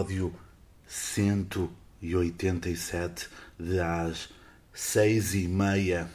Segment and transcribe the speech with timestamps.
[0.00, 0.34] episódio
[0.86, 3.28] 187
[3.58, 4.30] de às
[4.72, 6.10] seis e meia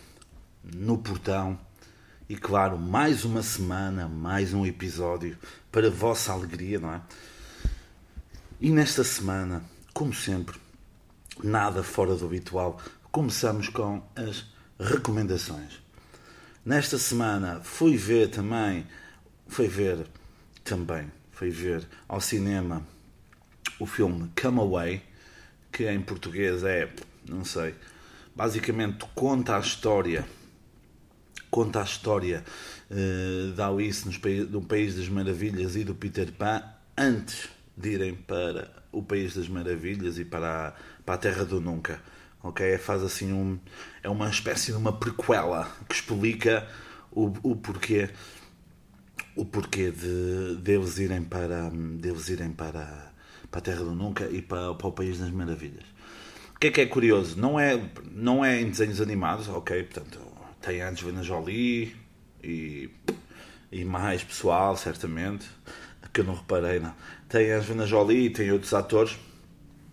[0.64, 1.60] no portão.
[2.28, 5.38] E claro, mais uma semana, mais um episódio
[5.72, 7.02] para vossa alegria, não é?
[8.60, 10.60] E nesta semana, como sempre,
[11.44, 12.82] nada fora do habitual,
[13.12, 14.48] começamos com as
[14.80, 15.80] recomendações.
[16.66, 18.88] Nesta semana fui ver também,
[19.48, 20.08] fui ver
[20.64, 22.84] também, fui ver ao cinema
[23.80, 25.02] o filme Come Away,
[25.72, 26.90] que em português é,
[27.28, 27.76] não sei,
[28.36, 30.26] basicamente conta a história,
[31.50, 32.44] conta a história
[32.90, 36.64] uh, da Alice nos, no País das Maravilhas e do Peter Pan
[36.98, 40.74] antes de irem para o País das Maravilhas e para a,
[41.04, 42.02] para a Terra do Nunca.
[42.42, 42.78] Ok?
[42.78, 43.60] Faz assim um.
[44.04, 46.68] É uma espécie de uma prequela que explica
[47.12, 48.10] o, o porquê
[49.36, 53.14] o porquê de deles irem para deles irem para
[53.56, 55.86] para a Terra do Nunca e para, para o País das Maravilhas.
[56.56, 57.40] O que é que é curioso?
[57.40, 57.80] Não é,
[58.12, 59.82] não é em desenhos animados, ok?
[59.84, 60.20] Portanto,
[60.62, 61.96] tem a Angelina Jolie
[62.44, 62.90] e,
[63.72, 65.48] e mais pessoal, certamente,
[66.12, 66.94] que eu não reparei, não.
[67.30, 69.18] Tem a Angelina Jolie e tem outros atores,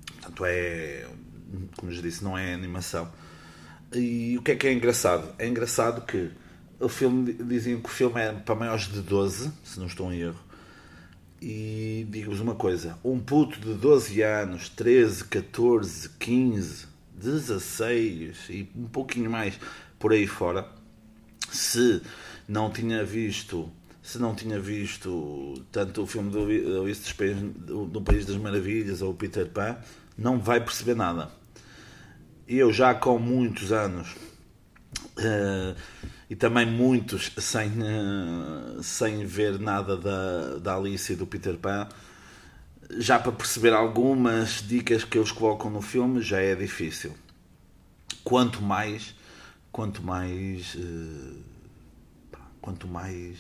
[0.06, 1.06] portanto, é,
[1.76, 3.12] como já disse, não é animação.
[3.94, 5.32] E o que é que é engraçado?
[5.38, 6.30] É engraçado que
[6.80, 10.20] o filme, diziam que o filme é para maiores de 12, se não estou em
[10.20, 10.40] erro,
[11.42, 18.86] e digo-vos uma coisa: um puto de 12 anos, 13, 14, 15, 16 e um
[18.86, 19.58] pouquinho mais
[19.98, 20.68] por aí fora,
[21.50, 22.00] se
[22.46, 23.68] não tinha visto.
[24.04, 29.14] Se não tinha visto tanto o filme do, do, do País das Maravilhas ou o
[29.14, 29.76] Peter Pan,
[30.18, 31.30] não vai perceber nada.
[32.48, 34.16] Eu já com muitos anos
[35.18, 35.76] uh,
[36.32, 41.86] e também muitos sem, uh, sem ver nada da, da Alice e do Peter Pan.
[42.96, 47.14] Já para perceber algumas dicas que eles colocam no filme já é difícil.
[48.24, 49.14] Quanto mais,
[49.70, 51.36] quanto mais, uh,
[52.62, 53.36] quanto mais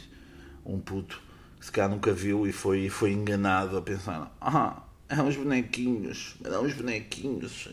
[0.62, 1.18] um puto
[1.58, 6.34] que se calhar nunca viu e foi, foi enganado a pensar: ah, é uns bonequinhos,
[6.44, 7.70] é uns bonequinhos.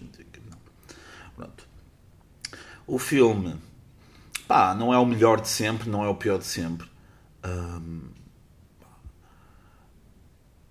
[1.36, 1.68] Pronto.
[2.88, 3.60] O filme
[4.50, 6.90] Pá, não é o melhor de sempre, não é o pior de sempre.
[7.46, 8.02] Um,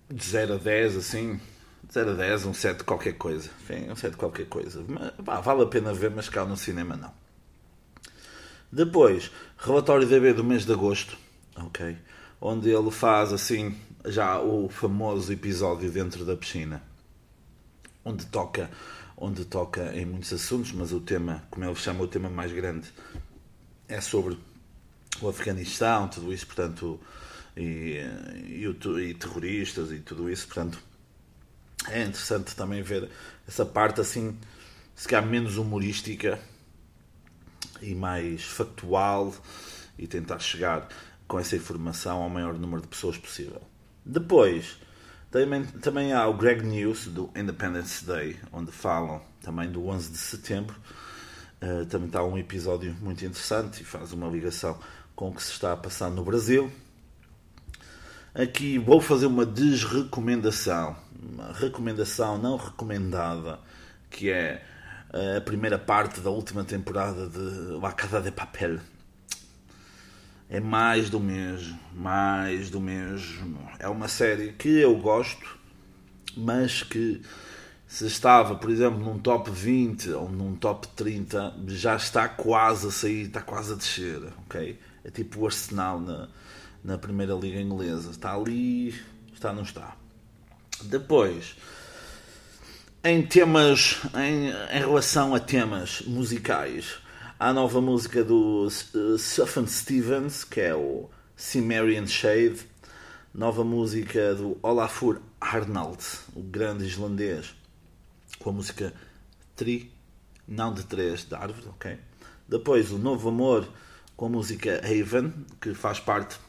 [0.09, 1.39] de 0 a 10, assim.
[1.81, 3.49] De 0 a 10, um 7 qualquer coisa.
[3.61, 4.83] Enfim, um 7 qualquer coisa.
[4.85, 7.13] Mas, pá, vale a pena ver, mas cá no cinema não.
[8.69, 11.17] Depois, relatório DB do mês de agosto.
[11.55, 11.97] Ok.
[12.41, 16.83] Onde ele faz assim já o famoso episódio dentro da piscina.
[18.03, 18.69] Onde toca,
[19.15, 22.91] onde toca em muitos assuntos, mas o tema, como ele chama, o tema mais grande
[23.89, 24.37] é sobre
[25.19, 26.99] o Afeganistão, tudo isso, portanto,
[27.57, 27.97] e,
[28.45, 30.79] e, e, terroristas e tudo isso, portanto,
[31.89, 33.09] é interessante também ver
[33.47, 34.37] essa parte assim,
[34.95, 36.39] se calhar menos humorística
[37.81, 39.33] e mais factual
[39.97, 40.87] e tentar chegar
[41.27, 43.61] com essa informação ao maior número de pessoas possível.
[44.05, 44.77] Depois,
[45.31, 50.17] também, também há o Greg News do Independence Day, onde falam também do 11 de
[50.17, 50.75] setembro
[51.61, 54.79] Uh, também está um episódio muito interessante e faz uma ligação
[55.15, 56.71] com o que se está a passar no Brasil.
[58.33, 63.59] Aqui vou fazer uma desrecomendação, uma recomendação não recomendada,
[64.09, 64.63] que é
[65.11, 67.39] eh, a primeira parte da última temporada de
[67.81, 68.79] La Casa de Papel.
[70.47, 73.59] É mais do mesmo, mais do mesmo.
[73.79, 75.57] É uma série que eu gosto,
[76.37, 77.21] mas que
[77.89, 82.91] se estava, por exemplo, num top 20 ou num top 30, já está quase a
[82.91, 84.79] sair, está quase a descer, ok?
[85.03, 86.29] É tipo o Arsenal na,
[86.83, 88.11] na primeira liga inglesa.
[88.11, 88.93] Está ali,
[89.33, 89.95] está, não está.
[90.83, 91.55] Depois,
[93.03, 96.99] em temas, em, em relação a temas musicais,
[97.39, 102.59] há a nova música do uh, Sufjan Stevens, que é o Cimmerian Shade,
[103.33, 106.03] nova música do Olafur Arnald,
[106.35, 107.57] o grande islandês,
[108.39, 108.93] com a música
[109.55, 109.91] Tri,
[110.47, 111.97] não de três, de árvore, ok?
[112.47, 113.67] Depois o Novo Amor
[114.15, 116.39] com a música Haven, que faz parte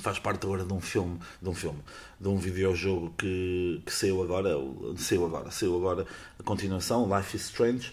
[0.00, 1.82] faz parte agora de um filme, de um filme,
[2.20, 4.50] de um videojogo que, que saiu agora,
[4.96, 6.06] saiu agora, saiu agora
[6.38, 7.92] a continuação, Life is Strange,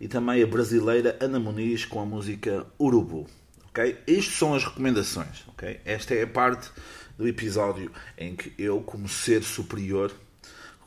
[0.00, 3.26] e também a brasileira Ana Muniz com a música Urubu.
[3.68, 3.98] Ok?
[4.06, 5.44] Isto são as recomendações.
[5.48, 5.80] Ok?
[5.84, 6.70] Esta é a parte
[7.18, 10.12] do episódio em que eu, como ser superior,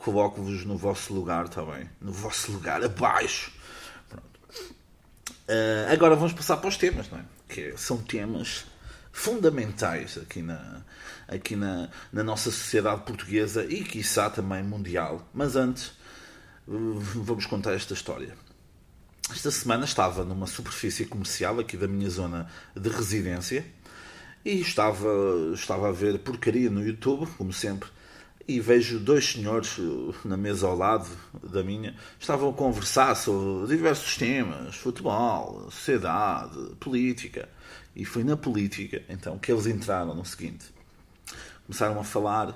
[0.03, 1.89] coloco-vos no vosso lugar, bem?
[2.01, 3.51] No vosso lugar, abaixo.
[5.47, 7.23] Uh, agora vamos passar para os temas, não é?
[7.47, 8.65] Que são temas
[9.13, 10.81] fundamentais aqui na,
[11.27, 15.25] aqui na, na nossa sociedade portuguesa e, quiçá, também mundial.
[15.33, 15.93] Mas antes,
[16.67, 18.35] vamos contar esta história.
[19.31, 23.65] Esta semana estava numa superfície comercial aqui da minha zona de residência
[24.43, 25.07] e estava,
[25.53, 27.89] estava a ver porcaria no YouTube, como sempre,
[28.47, 31.09] e vejo dois senhores uh, na mesa ao lado
[31.43, 37.47] da minha, estavam a conversar sobre diversos temas, futebol, sociedade, política.
[37.95, 40.65] E foi na política, então, que eles entraram no seguinte.
[41.65, 42.55] Começaram a falar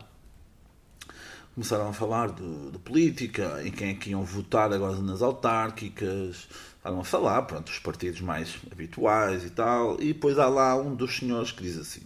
[1.58, 6.48] começaram a falar de, de, política, em quem é que iam votar agora nas autárquicas,
[6.78, 10.94] estavam a falar, pronto, os partidos mais habituais e tal, e depois há lá um
[10.94, 12.02] dos senhores que diz assim,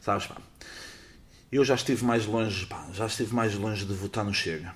[0.00, 0.36] sabes, pá,
[1.52, 4.74] eu já estive mais longe, pá, já estive mais longe de votar no Chega,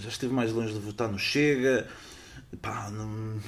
[0.00, 1.88] já estive mais longe de votar no Chega,
[2.60, 3.40] pá, não,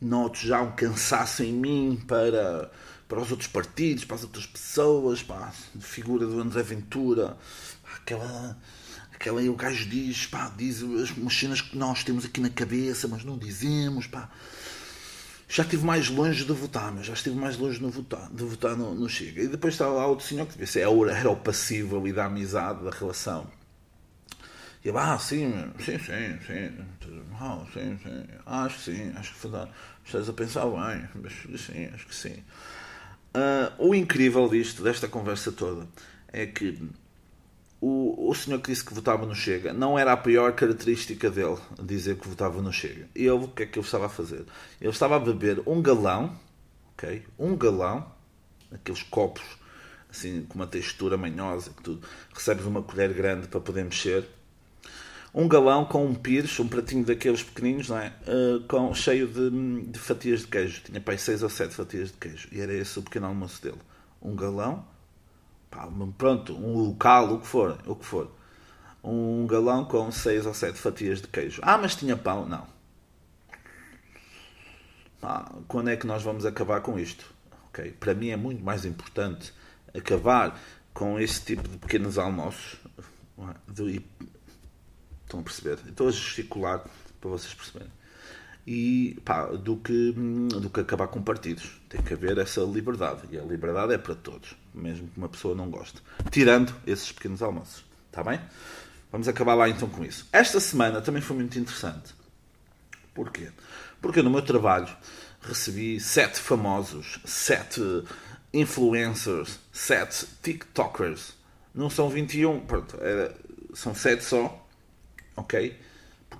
[0.00, 2.72] noto já um cansaço em mim para,
[3.06, 7.36] para os outros partidos, para as outras pessoas, pá, figura do André Ventura,
[7.96, 8.56] aquela
[9.22, 13.06] aquela aí o gajo diz, pá, diz as cenas que nós temos aqui na cabeça,
[13.06, 14.28] mas não dizemos, pá.
[15.52, 18.74] Já estive mais longe de votar, mas já estive mais longe de votar, de votar
[18.74, 19.42] no, no Chega.
[19.42, 22.82] E depois estava lá outro senhor que devia ser, era o passivo ali da amizade,
[22.82, 23.46] da relação.
[24.82, 26.70] E eu, ah, sim, sim, sim, sim,
[27.38, 29.48] ah, sim, sim, acho que sim, acho que
[30.06, 32.42] estás a pensar bem, mas sim, acho que sim.
[33.36, 35.86] Uh, o incrível disto, desta conversa toda,
[36.32, 36.78] é que
[37.84, 41.58] o, o senhor que disse que votava no Chega não era a pior característica dele
[41.82, 43.08] dizer que votava no Chega.
[43.12, 44.44] Ele, o que é que ele estava a fazer?
[44.80, 46.38] Ele estava a beber um galão,
[46.92, 47.24] ok?
[47.36, 48.06] Um galão,
[48.70, 49.42] aqueles copos
[50.08, 52.00] assim com uma textura manhosa, que tu
[52.32, 54.28] recebes uma colher grande para poder mexer.
[55.34, 58.12] Um galão com um pires, um pratinho daqueles pequeninos, não é?
[58.28, 60.82] Uh, com, cheio de, de, fatias de queijo.
[60.84, 62.48] Tinha para aí 6 ou 7 fatias de queijo.
[62.52, 63.78] E era esse o pequeno almoço dele.
[64.20, 64.84] Um galão
[65.72, 68.30] pá, pronto, um local, o que for, o que for.
[69.02, 71.60] Um galão com seis ou sete fatias de queijo.
[71.64, 72.46] Ah, mas tinha pão?
[72.46, 72.66] Não.
[75.66, 77.32] Quando é que nós vamos acabar com isto?
[77.68, 77.90] Okay.
[77.92, 79.52] Para mim é muito mais importante
[79.96, 80.60] acabar
[80.92, 82.78] com esse tipo de pequenos almoços.
[83.38, 84.02] É?
[85.24, 85.78] Estão a perceber?
[85.88, 86.84] Estou a gesticular
[87.20, 87.90] para vocês perceberem
[88.66, 91.80] e pá, do que do que acabar com partidos.
[91.88, 93.22] Tem que haver essa liberdade.
[93.30, 96.02] E a liberdade é para todos mesmo que uma pessoa não goste.
[96.30, 97.84] Tirando esses pequenos almoços.
[98.06, 98.40] Está bem?
[99.10, 100.26] Vamos acabar lá então com isso.
[100.32, 102.14] Esta semana também foi muito interessante.
[103.14, 103.50] Porquê?
[104.00, 104.88] Porque no meu trabalho
[105.42, 107.80] recebi sete famosos sete
[108.52, 111.34] influencers sete tiktokers.
[111.74, 113.34] Não são 21 pronto, é,
[113.74, 114.66] são sete só
[115.36, 115.78] ok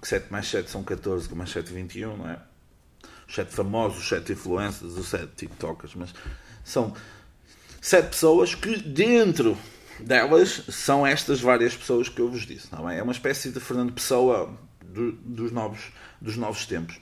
[0.02, 2.37] porque 7 mais 7 são 14, com mais 7, 21, não é?
[3.28, 6.12] Os 7 famosos, os 7 influencers, os 7 TikTokers, mas
[6.64, 6.93] são
[7.81, 9.56] 7 pessoas que dentro
[10.00, 12.99] delas são estas várias pessoas que eu vos disse, não é?
[12.99, 14.52] É uma espécie de Fernando Pessoa
[14.84, 17.00] do, dos, novos, dos novos tempos.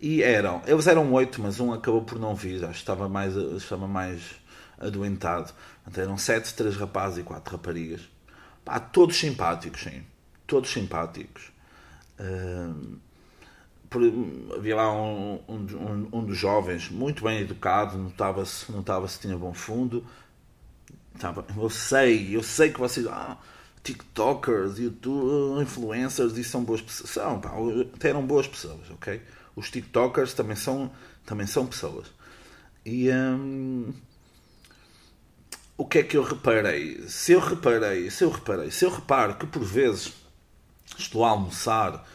[0.00, 3.36] E eram, eles eram oito, mas um acabou por não vir, acho que estava mais,
[3.36, 4.20] estava mais
[4.80, 5.52] adoentado.
[5.86, 8.00] Então eram sete, três rapazes e quatro raparigas.
[8.64, 10.02] Pá, todos simpáticos, sim.
[10.44, 11.56] Todos simpáticos.
[12.18, 12.98] Uh,
[13.88, 14.02] por,
[14.56, 19.54] havia lá um, um, um, dos jovens muito bem educado, notava-se notava -se tinha bom
[19.54, 20.04] fundo.
[21.56, 23.06] eu sei, eu sei que vocês.
[23.06, 23.38] Ah,
[23.82, 27.10] TikTokers, YouTube, influencers, e são boas pessoas.
[27.10, 27.52] São, pá,
[27.94, 29.22] até eram boas pessoas, ok?
[29.56, 30.90] Os TikTokers também são,
[31.24, 32.08] também são pessoas.
[32.84, 33.92] E hum,
[35.76, 37.08] o que é que eu reparei?
[37.08, 40.12] Se eu reparei, se eu reparei, se eu reparo que por vezes
[40.96, 42.06] estou a almoçar,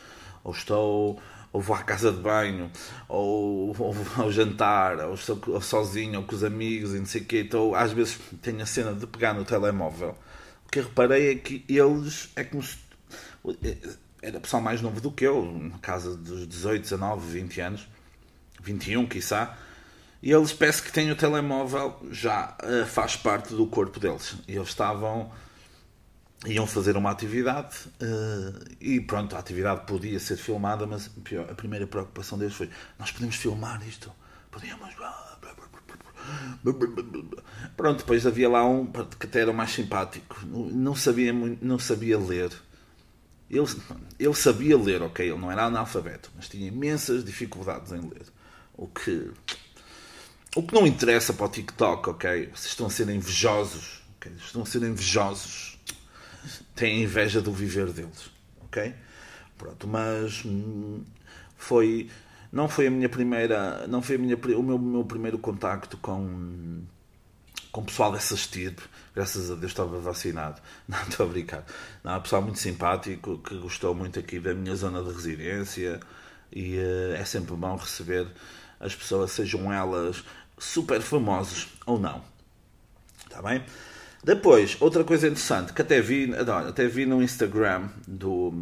[0.43, 1.21] ou estou
[1.53, 2.71] ou vou à casa de banho,
[3.07, 7.25] ou, ou ao jantar, ou estou sozinho, ou com os amigos, e não sei o
[7.25, 7.41] quê.
[7.41, 10.17] Então, às vezes tenho a cena de pegar no telemóvel.
[10.65, 12.79] O que eu reparei é que eles, é como se.
[14.19, 17.87] Era pessoal mais novo do que eu, na casa dos 18, 19, 20 anos,
[18.63, 19.55] 21, quiçá.
[20.23, 24.35] E eles parece que têm o telemóvel já uh, faz parte do corpo deles.
[24.47, 25.29] E eles estavam
[26.45, 31.09] iam fazer uma atividade uh, e pronto, a atividade podia ser filmada, mas
[31.49, 32.69] a primeira preocupação deles foi:
[32.99, 34.11] nós podemos filmar isto?
[34.51, 34.93] Podíamos.
[37.75, 42.51] Pronto, depois havia lá um que até era mais simpático, não sabia, não sabia ler.
[43.49, 43.67] Ele,
[44.17, 48.25] ele sabia ler, ok, ele não era analfabeto, mas tinha imensas dificuldades em ler.
[48.73, 49.31] O que,
[50.55, 52.47] o que não interessa para o TikTok, ok?
[52.47, 54.31] Vocês estão a ser invejosos, okay?
[54.37, 55.72] estão a ser invejosos
[56.75, 58.29] têm inveja do viver deles,
[58.61, 58.93] ok?
[59.57, 61.03] Pronto, mas hum,
[61.57, 62.09] foi
[62.51, 66.83] não foi a minha primeira, não foi minha, o meu, meu primeiro contacto com
[67.73, 68.83] com pessoal dessa estirpe,
[69.15, 70.61] graças a Deus estava vacinado.
[70.87, 71.65] Não, estou a brincar.
[72.03, 75.99] Não, pessoal muito simpático, que gostou muito aqui da minha zona de residência
[76.51, 78.27] e uh, é sempre bom receber
[78.79, 80.23] as pessoas, sejam elas
[80.55, 82.23] super famosas ou não.
[83.25, 83.65] Está bem?
[84.23, 88.53] Depois, outra coisa interessante que até vi, não, até vi no Instagram do,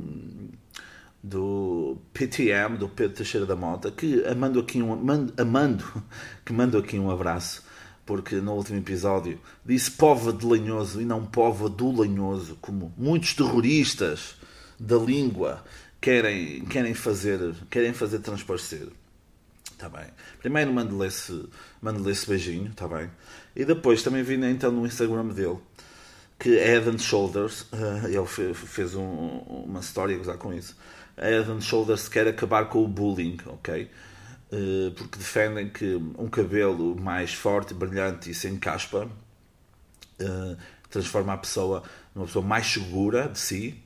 [1.23, 4.93] do PTM, do Pedro Teixeira da Mota, que amando aqui um,
[5.37, 6.03] amando,
[6.43, 7.63] que mando aqui um abraço
[8.05, 13.33] porque no último episódio disse pova de lenhoso e não pova do lenhoso, como muitos
[13.33, 14.35] terroristas
[14.79, 15.63] da língua
[16.01, 18.87] querem, querem, fazer, querem fazer transparecer.
[19.71, 20.07] Está bem.
[20.39, 21.47] Primeiro mando-lhe esse,
[21.81, 23.09] mando esse beijinho, está bem.
[23.55, 25.57] E depois também vi então no Instagram dele
[26.39, 29.03] que Head and Shoulders, uh, ele fez, um,
[29.67, 30.75] uma história a gozar com isso.
[31.15, 33.87] Head and Shoulders quer acabar com o bullying, ok?
[34.51, 39.09] Eh, porque defendem que um cabelo mais forte, brilhante e sem caspa
[40.19, 40.57] eh,
[40.89, 43.81] transforma a pessoa numa pessoa mais segura de si,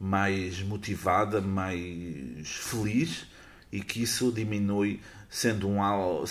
[0.00, 3.26] mais motivada, mais feliz
[3.72, 6.26] e que isso diminui sendo um alvo,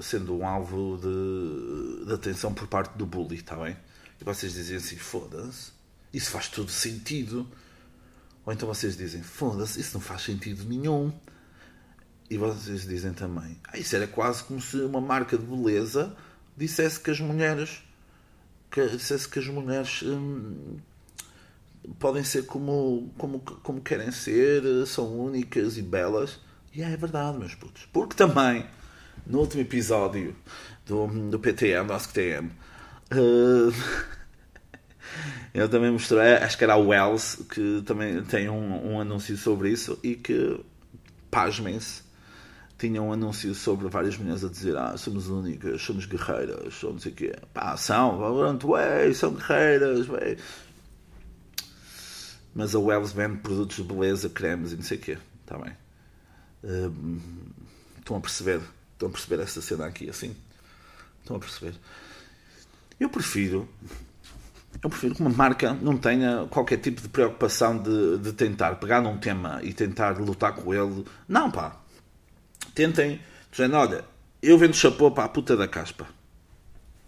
[0.00, 3.76] sendo um alvo de, de atenção por parte do bully, está bem?
[4.20, 5.72] E vocês dizem assim, foda-se,
[6.12, 7.48] isso faz todo sentido.
[8.44, 11.12] Ou então vocês dizem, foda-se, isso não faz sentido nenhum.
[12.28, 16.16] E vocês dizem também, ah, isso era quase como se uma marca de beleza
[16.56, 17.82] dissesse que as mulheres
[18.72, 20.78] que, dissesse que as mulheres hum,
[21.98, 26.40] podem ser como, como, como querem ser, são únicas e belas.
[26.74, 27.86] E é verdade, meus putos.
[27.92, 28.64] Porque também,
[29.26, 30.34] no último episódio
[30.86, 32.46] do, do PTM, do AskTM,
[33.12, 33.72] uh,
[35.52, 39.70] eu também mostrei, acho que era a Wells, que também tem um, um anúncio sobre
[39.70, 40.58] isso e que,
[41.30, 42.02] pasmem-se,
[42.78, 46.98] tinha um anúncio sobre várias mulheres a dizer ah, somos únicas, somos guerreiras, somos não
[47.00, 47.36] sei o quê.
[47.52, 48.18] Pá, são,
[48.64, 50.36] ué, são guerreiras, ué.
[52.54, 55.18] Mas a Wells vende produtos de beleza, cremes e não sei o quê.
[55.44, 55.81] Está bem.
[56.62, 57.20] Uh,
[57.98, 58.60] estão a perceber?
[58.92, 60.36] Estão a perceber essa cena aqui, assim?
[61.20, 61.74] Estão a perceber?
[62.98, 63.68] Eu prefiro
[64.82, 69.00] eu prefiro que uma marca não tenha qualquer tipo de preocupação de, de tentar pegar
[69.00, 71.04] num tema e tentar lutar com ele.
[71.28, 71.82] Não, pá
[72.74, 74.04] tentem, dizendo, olha,
[74.42, 76.06] eu vendo chapéu para a puta da caspa.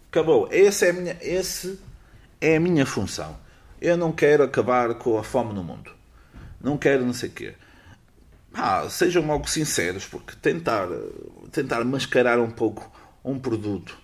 [0.09, 0.47] Acabou.
[0.51, 1.79] Essa é a minha, esse
[2.39, 3.37] é a minha função.
[3.81, 5.91] Eu não quero acabar com a fome no mundo.
[6.61, 7.55] Não quero não sei o quê.
[8.55, 10.87] Ah, sejam logo sinceros, porque tentar,
[11.51, 12.89] tentar mascarar um pouco
[13.23, 13.97] um produto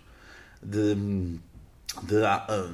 [0.62, 2.22] de, de,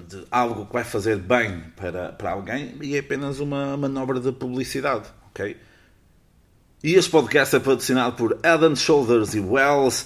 [0.07, 4.31] de, algo que vai fazer bem para, para alguém e é apenas uma manobra de
[4.31, 5.57] publicidade, ok?
[6.83, 10.05] E este podcast é patrocinado por Head Shoulders e Wells.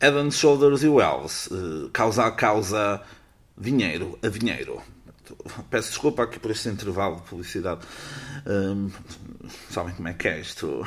[0.00, 1.48] Head Shoulders e Wells.
[1.50, 3.00] Uh, causa a causa,
[3.56, 4.82] dinheiro a dinheiro.
[5.70, 7.80] Peço desculpa aqui por este intervalo de publicidade.
[8.46, 8.90] Um,
[9.70, 10.86] sabem como é que é isto?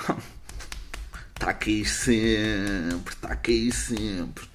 [1.36, 4.46] Está aqui sempre, está aqui sempre.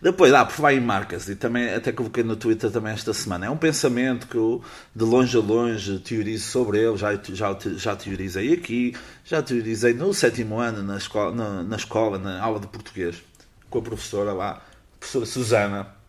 [0.00, 3.44] Depois, ah, por falar em marcas, e também até coloquei no Twitter também esta semana,
[3.44, 4.64] é um pensamento que eu
[4.96, 10.14] de longe a longe teorizo sobre ele, já, já, já teorizei aqui, já teorizei no
[10.14, 13.22] sétimo ano na escola, na, na escola, na aula de português,
[13.68, 15.99] com a professora lá, a professora Susana,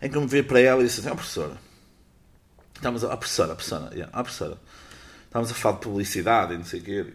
[0.00, 1.56] em que eu me vi para ela e disse assim, oh, professora,
[2.74, 4.58] estamos a, a professora, a professora, yeah, a professora,
[5.24, 7.14] estamos a falar de publicidade e não sei o quê,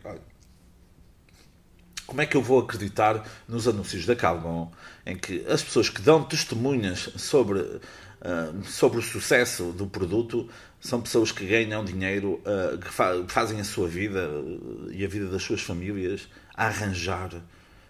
[2.11, 4.69] como é que eu vou acreditar nos anúncios da Calgon
[5.05, 10.49] em que as pessoas que dão testemunhas sobre, uh, sobre o sucesso do produto
[10.81, 15.07] são pessoas que ganham dinheiro, uh, que fa fazem a sua vida uh, e a
[15.07, 17.31] vida das suas famílias a arranjar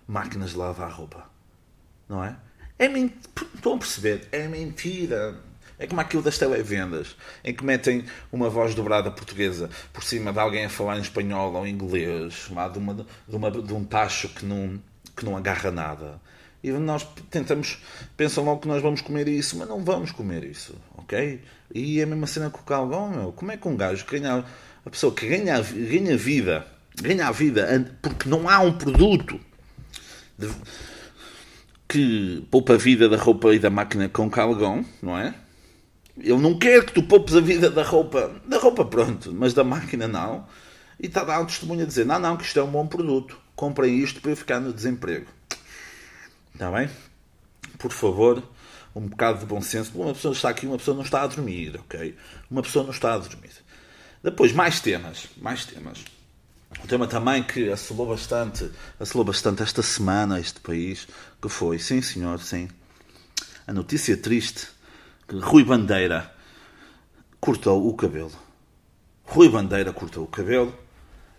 [0.07, 1.27] máquinas de lavar roupa?
[2.07, 2.36] Não é?
[2.81, 4.27] É Estão a perceber?
[4.31, 5.35] É mentira.
[5.77, 10.39] É como aquilo das televendas, em que metem uma voz dobrada portuguesa por cima de
[10.39, 12.93] alguém a falar em espanhol ou inglês, de, uma,
[13.27, 14.79] de, uma, de um tacho que não,
[15.15, 16.19] que não agarra nada.
[16.63, 17.79] E nós tentamos,
[18.17, 21.39] pensam logo que nós vamos comer isso, mas não vamos comer isso, ok?
[21.73, 23.31] E é a mesma cena com o calgão, meu.
[23.31, 24.43] Como é que um gajo ganha,
[24.85, 26.65] a pessoa que ganha, ganha vida,
[27.00, 29.39] ganha a vida, porque não há um produto
[30.38, 30.47] de,
[31.91, 35.36] que poupa a vida da roupa e da máquina com calgão, não é?
[36.17, 39.62] Ele não quer que tu poupes a vida da roupa, da roupa pronto, mas da
[39.62, 40.48] máquina não.
[40.98, 42.88] E está a dar um testemunho a dizer: não, não, que isto é um bom
[42.88, 43.38] produto.
[43.57, 45.25] Comprem isto para eu ficar no desemprego.
[46.53, 46.89] Está bem?
[47.77, 48.41] Por favor,
[48.95, 49.91] um bocado de bom senso.
[49.93, 52.15] Uma pessoa está aqui, uma pessoa não está a dormir, ok?
[52.50, 53.51] Uma pessoa não está a dormir.
[54.24, 55.27] Depois, mais temas.
[55.41, 56.05] Mais temas.
[56.81, 61.05] um tema também que assolou bastante, assolou bastante esta semana este país,
[61.41, 62.69] que foi, sim senhor, sim,
[63.65, 64.67] a notícia triste
[65.27, 66.31] que Rui Bandeira
[67.39, 68.31] cortou o cabelo.
[69.24, 70.77] Rui Bandeira cortou o cabelo.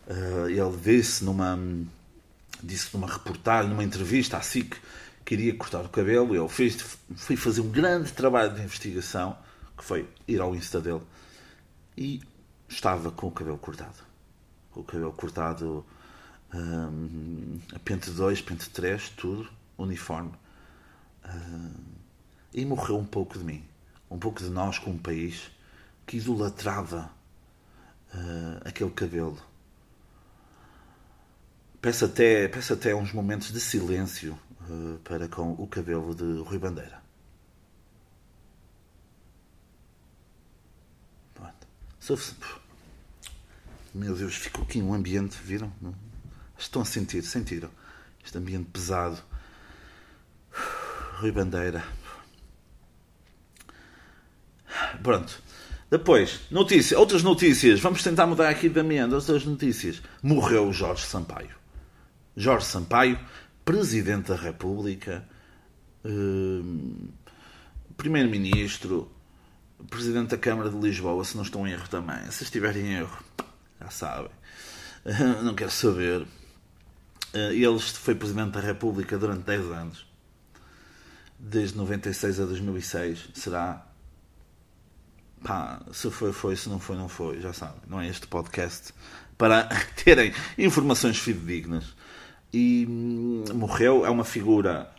[0.06, 1.58] Uh, ele disse numa,
[2.62, 4.76] disse numa reportagem, numa entrevista à SIC,
[5.24, 6.34] que iria cortar o cabelo.
[6.34, 6.76] Eu fiz,
[7.14, 9.36] fui fazer um grande trabalho de investigação,
[9.76, 11.02] que foi ir ao Insta dele,
[11.96, 12.20] e
[12.68, 14.02] estava com o cabelo cortado.
[14.72, 15.84] Com o cabelo cortado
[16.52, 19.48] um, a pente 2, pente 3, tudo,
[19.82, 20.32] uniforme.
[21.24, 21.92] Uh,
[22.52, 23.64] e morreu um pouco de mim,
[24.10, 25.50] um pouco de nós como país
[26.06, 27.10] que idolatrava
[28.14, 29.38] uh, aquele cabelo.
[31.80, 36.58] Peço até, peço até uns momentos de silêncio uh, para com o cabelo de Rui
[36.58, 37.02] Bandeira.
[43.94, 45.72] Meu Deus, ficou aqui um ambiente, viram?
[46.58, 47.70] Estão a sentir, sentiram?
[48.24, 49.22] Este ambiente pesado.
[51.18, 51.84] Rui Bandeira.
[55.02, 55.42] Pronto.
[55.90, 57.80] Depois, notícia, outras notícias.
[57.80, 59.14] Vamos tentar mudar aqui de ambiente.
[59.14, 60.02] Outras notícias.
[60.22, 61.54] Morreu Jorge Sampaio.
[62.36, 63.18] Jorge Sampaio,
[63.64, 65.28] Presidente da República,
[66.04, 67.08] hum,
[67.96, 69.10] Primeiro-Ministro,
[69.90, 72.18] Presidente da Câmara de Lisboa, se não estou em erro também.
[72.30, 73.22] Se estiverem em erro,
[73.80, 74.30] já sabem.
[75.42, 76.26] Não quero saber.
[77.34, 80.11] Eh, ele foi Presidente da República durante 10 anos.
[81.44, 83.30] Desde 96 a 2006.
[83.34, 83.92] Será
[85.42, 88.94] pá, se foi, foi, se não foi, não foi, já sabem, não é este podcast
[89.36, 89.64] para
[90.04, 91.94] terem informações fidedignas.
[92.52, 94.90] E hum, morreu, é uma figura,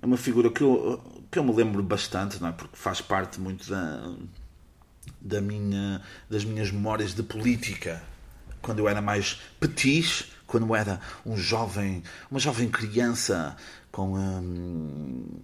[0.00, 2.52] é uma figura que eu, que eu me lembro bastante, não é?
[2.52, 4.12] Porque faz parte muito da,
[5.20, 8.02] da minha, das minhas memórias de política.
[8.60, 13.56] Quando eu era mais petis, quando eu era um jovem, uma jovem criança
[13.92, 15.42] com, hum,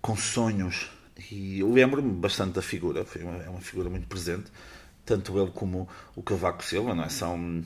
[0.00, 0.90] com sonhos
[1.30, 4.52] e eu lembro-me bastante da figura, uma, é uma figura muito presente,
[5.04, 7.08] tanto ele como o Cavaco Silva, não é?
[7.08, 7.64] São,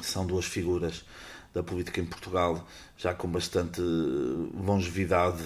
[0.00, 1.04] são duas figuras
[1.52, 2.66] da política em Portugal
[2.96, 5.42] já com bastante longevidade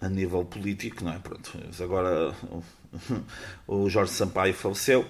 [0.00, 1.18] a nível político, não é?
[1.18, 2.34] Pronto, agora
[3.66, 5.04] o Jorge Sampaio faleceu,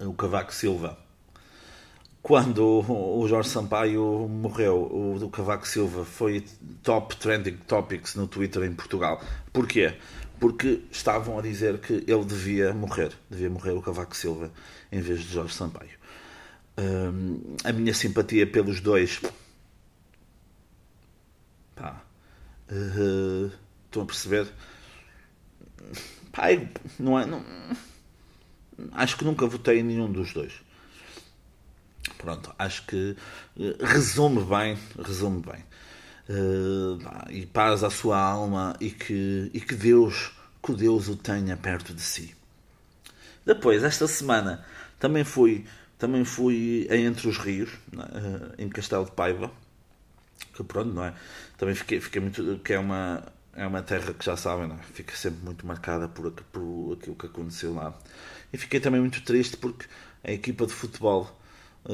[0.00, 0.98] o Cavaco Silva
[2.22, 6.44] quando o Jorge Sampaio morreu, o do Cavaco Silva foi
[6.82, 9.22] top trending topics no Twitter em Portugal.
[9.52, 9.94] Porquê?
[10.38, 14.50] Porque estavam a dizer que ele devia morrer, devia morrer o Cavaco Silva
[14.90, 15.98] em vez de Jorge Sampaio.
[16.78, 19.20] Hum, a minha simpatia pelos dois.
[21.74, 22.02] Pá.
[22.70, 23.50] Uh,
[23.86, 24.46] estão a perceber?
[26.30, 26.48] Pá,
[26.98, 27.26] não é.
[27.26, 27.44] Não,
[28.92, 30.67] acho que nunca votei em nenhum dos dois.
[32.18, 33.16] Pronto, acho que
[33.58, 35.64] eh, resume bem, resume bem.
[36.28, 36.98] Uh,
[37.30, 40.30] e paz à sua alma e que, e que Deus,
[40.62, 42.36] que Deus o tenha perto de si.
[43.46, 44.62] Depois, esta semana,
[44.98, 45.64] também fui,
[45.96, 47.70] também fui Entre os Rios,
[48.58, 48.62] é?
[48.62, 49.50] em Castelo de Paiva,
[50.52, 51.14] que pronto, não é?
[51.56, 54.76] Também fiquei, fiquei muito, que é uma, é uma terra que já sabem, é?
[54.92, 57.96] fica sempre muito marcada por, por aquilo que aconteceu lá.
[58.52, 59.86] E fiquei também muito triste porque
[60.22, 61.37] a equipa de futebol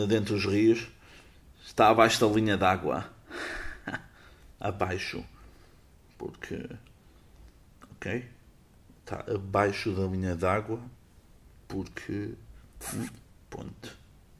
[0.08, 0.88] dentro dos rios,
[1.64, 3.08] está abaixo da linha d'água.
[4.60, 5.24] abaixo.
[6.18, 6.68] Porque.
[7.92, 8.28] Ok?
[9.00, 10.80] Está abaixo da linha d'água.
[11.68, 12.34] Porque.
[13.48, 13.96] Ponto.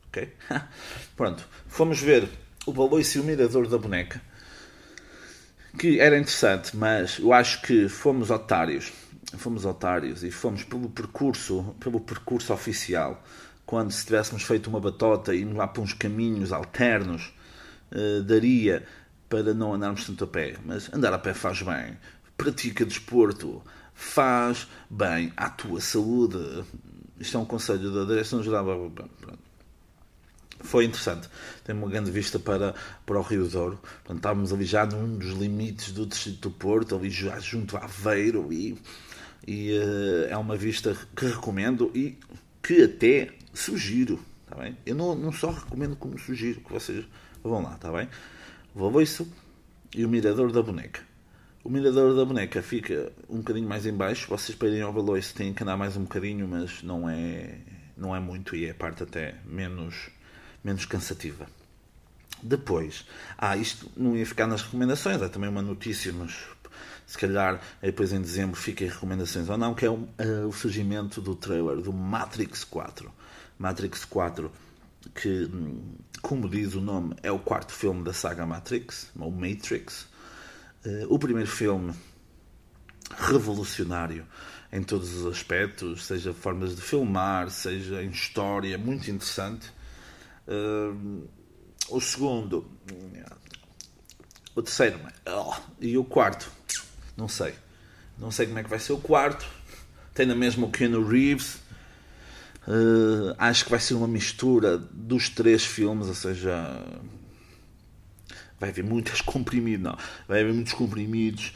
[0.08, 0.34] Ok?
[1.16, 1.48] Pronto.
[1.68, 2.28] Fomos ver
[2.66, 4.20] o baloiço e o mirador da boneca.
[5.78, 8.92] Que era interessante, mas eu acho que fomos otários.
[9.36, 13.20] Fomos otários e fomos pelo percurso, pelo percurso oficial
[13.66, 17.33] quando se tivéssemos feito uma batota e lá para uns caminhos alternos,
[17.92, 18.85] uh, daria
[19.29, 20.57] para não andarmos tanto a pé.
[20.64, 21.96] Mas andar a pé faz bem.
[22.37, 23.62] Pratica desporto.
[23.94, 26.64] Faz bem à tua saúde.
[27.18, 28.92] Isto é um conselho da Direção-Geral.
[30.61, 31.29] Foi interessante.
[31.62, 32.74] Tem uma grande vista para,
[33.07, 33.79] para o Rio Douro.
[33.83, 37.85] Portanto, estávamos ali já num dos limites do Distrito do Porto, ali já junto a
[37.85, 38.53] Aveiro.
[38.53, 38.77] E,
[39.46, 42.18] e uh, é uma vista que recomendo e
[42.64, 44.77] que até sugiro, tá bem?
[44.87, 47.05] Eu não, não só recomendo como sugiro que vocês
[47.42, 48.09] vão lá, tá bem?
[48.74, 49.31] O Valboiço
[49.94, 51.03] e o Mirador da Boneca.
[51.62, 54.29] O Mirador da Boneca fica um bocadinho mais em baixo.
[54.31, 57.59] Vocês para irem ao Valboiço têm que andar mais um bocadinho, mas não é,
[57.96, 60.09] não é muito e é parte até menos,
[60.64, 61.46] menos cansativa.
[62.42, 66.35] Depois, ah, isto não ia ficar nas recomendações, é também uma notícia, mas
[67.06, 70.52] se calhar depois em dezembro fica em recomendações ou não, que é o, uh, o
[70.52, 73.12] surgimento do trailer do Matrix 4.
[73.58, 74.50] Matrix 4
[75.14, 75.50] que,
[76.22, 80.06] como diz o nome, é o quarto filme da saga Matrix, ou Matrix.
[80.84, 81.92] Uh, o primeiro filme
[83.16, 84.26] revolucionário
[84.72, 89.70] em todos os aspectos, seja formas de filmar, seja em história, muito interessante.
[90.48, 91.28] Uh,
[91.90, 92.68] o segundo,
[94.54, 96.50] o terceiro, oh, e o quarto,
[97.16, 97.55] não sei.
[98.18, 99.46] Não sei como é que vai ser o quarto.
[100.14, 101.57] Tem na mesma o Keanu Reeves.
[102.66, 106.83] Uh, acho que vai ser uma mistura dos três filmes, ou seja,
[108.59, 111.53] vai haver muitas comprimidos, não, vai haver muitos comprimidos.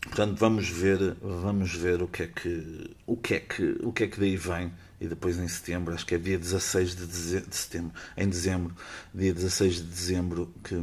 [0.00, 4.04] Portanto, vamos ver, vamos ver o que é que, o que é que, o que
[4.04, 7.06] é que daí vem e depois em setembro, acho que é dia 16 de,
[7.40, 8.74] de setembro, em dezembro,
[9.12, 10.76] dia 16 de dezembro que,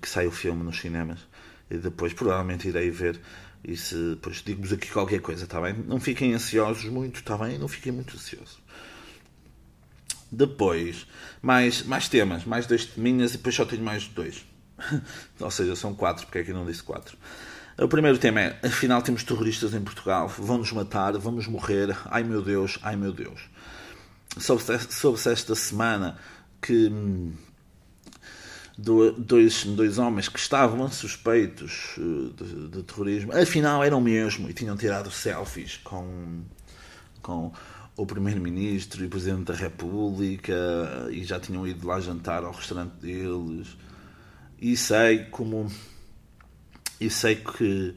[0.00, 1.20] que sai o filme nos cinemas
[1.70, 3.20] e depois provavelmente irei ver
[3.62, 5.74] e se depois digo-vos aqui qualquer coisa, está bem?
[5.74, 7.58] Não fiquem ansiosos muito, está bem?
[7.58, 8.58] Não fiquem muito ansiosos.
[10.32, 11.06] Depois,
[11.42, 14.44] mais, mais temas, mais dois teminhas e depois só tenho mais dois.
[15.38, 17.18] Ou seja, são quatro, porque aqui não disse quatro.
[17.78, 22.42] O primeiro tema é: afinal temos terroristas em Portugal, vão-nos matar, vamos morrer, ai meu
[22.42, 23.40] Deus, ai meu Deus.
[24.38, 26.16] Soube-se esta semana
[26.62, 26.90] que
[28.80, 34.52] hum, dois, dois homens que estavam suspeitos eh, de, de, terrorismo, afinal eram mesmo e
[34.52, 36.42] tinham tirado selfies com,
[37.22, 37.52] com
[37.96, 40.54] o Primeiro-Ministro e o Presidente da República
[41.10, 43.76] e já tinham ido lá jantar ao restaurante deles.
[44.58, 45.70] E sei como.
[47.00, 47.94] E sei que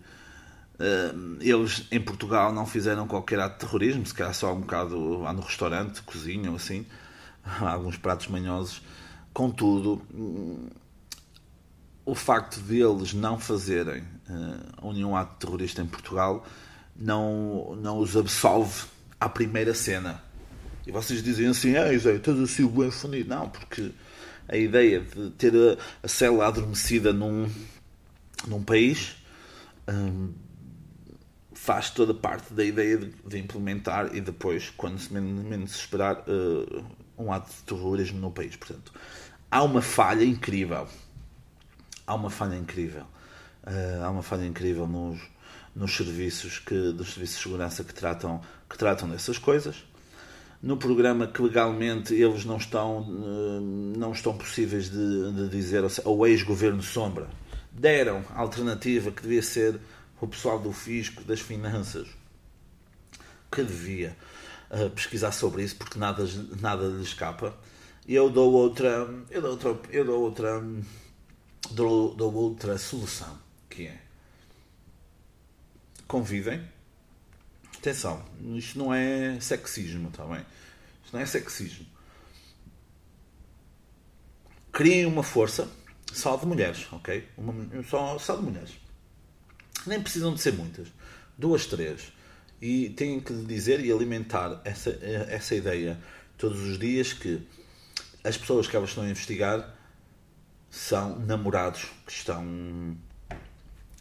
[0.80, 5.20] uh, eles em Portugal não fizeram qualquer ato de terrorismo, se calhar só um bocado
[5.20, 6.86] lá no restaurante, cozinham assim,
[7.60, 8.82] alguns pratos manhosos
[9.34, 10.02] Contudo,
[12.06, 16.46] o facto deles não fazerem uh, nenhum ato terrorista em Portugal
[16.96, 18.86] não, não os absolve
[19.20, 20.22] à primeira cena.
[20.86, 23.30] E vocês dizem assim, ah, Zé, estás assim bem fundido.
[23.30, 23.92] Não, porque
[24.48, 27.50] a ideia de ter a, a célula adormecida num,
[28.48, 29.16] num país
[29.88, 30.34] um,
[31.54, 36.84] faz toda parte da ideia de, de, implementar e depois, quando menos, menos esperar, uh,
[37.18, 38.56] um ato de terrorismo no país.
[38.56, 38.92] Portanto,
[39.50, 40.88] há uma falha incrível.
[42.06, 43.06] Há uma falha incrível.
[43.64, 45.20] Uh, há uma falha incrível nos,
[45.76, 49.84] nos serviços que dos serviços de segurança que tratam que tratam dessas coisas.
[50.62, 53.62] No programa que legalmente eles não estão uh,
[53.98, 57.28] não estão possíveis de, de dizer ao ex-governo sombra
[57.72, 59.80] deram a alternativa que devia ser
[60.22, 62.08] o pessoal do fisco das finanças
[63.52, 64.16] que devia
[64.74, 66.26] uh, pesquisar sobre isso porque nada
[66.60, 67.56] nada lhe escapa
[68.08, 70.64] eu dou outra, eu dou outra, eu dou outra,
[71.72, 74.02] dou, dou outra solução, que é
[76.06, 76.68] convivem.
[77.78, 78.24] Atenção,
[78.56, 80.46] isto não é sexismo, bem?
[81.04, 81.86] Isto não é sexismo.
[84.72, 85.70] Criem uma força
[86.12, 87.28] só de mulheres, ok?
[87.38, 88.72] Uma, só, só de mulheres.
[89.86, 90.88] Nem precisam de ser muitas.
[91.38, 92.13] Duas, três.
[92.66, 94.98] E têm que dizer e alimentar essa,
[95.28, 96.00] essa ideia
[96.38, 97.46] todos os dias que
[98.24, 99.76] as pessoas que elas estão a investigar
[100.70, 102.98] são namorados que estão,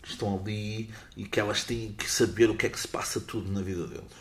[0.00, 3.20] que estão ali e que elas têm que saber o que é que se passa
[3.20, 4.14] tudo na vida deles.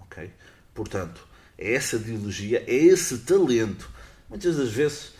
[0.00, 0.32] Ok?
[0.74, 1.24] Portanto,
[1.56, 3.88] é essa ideologia, é esse talento.
[4.28, 5.12] Muitas das vezes,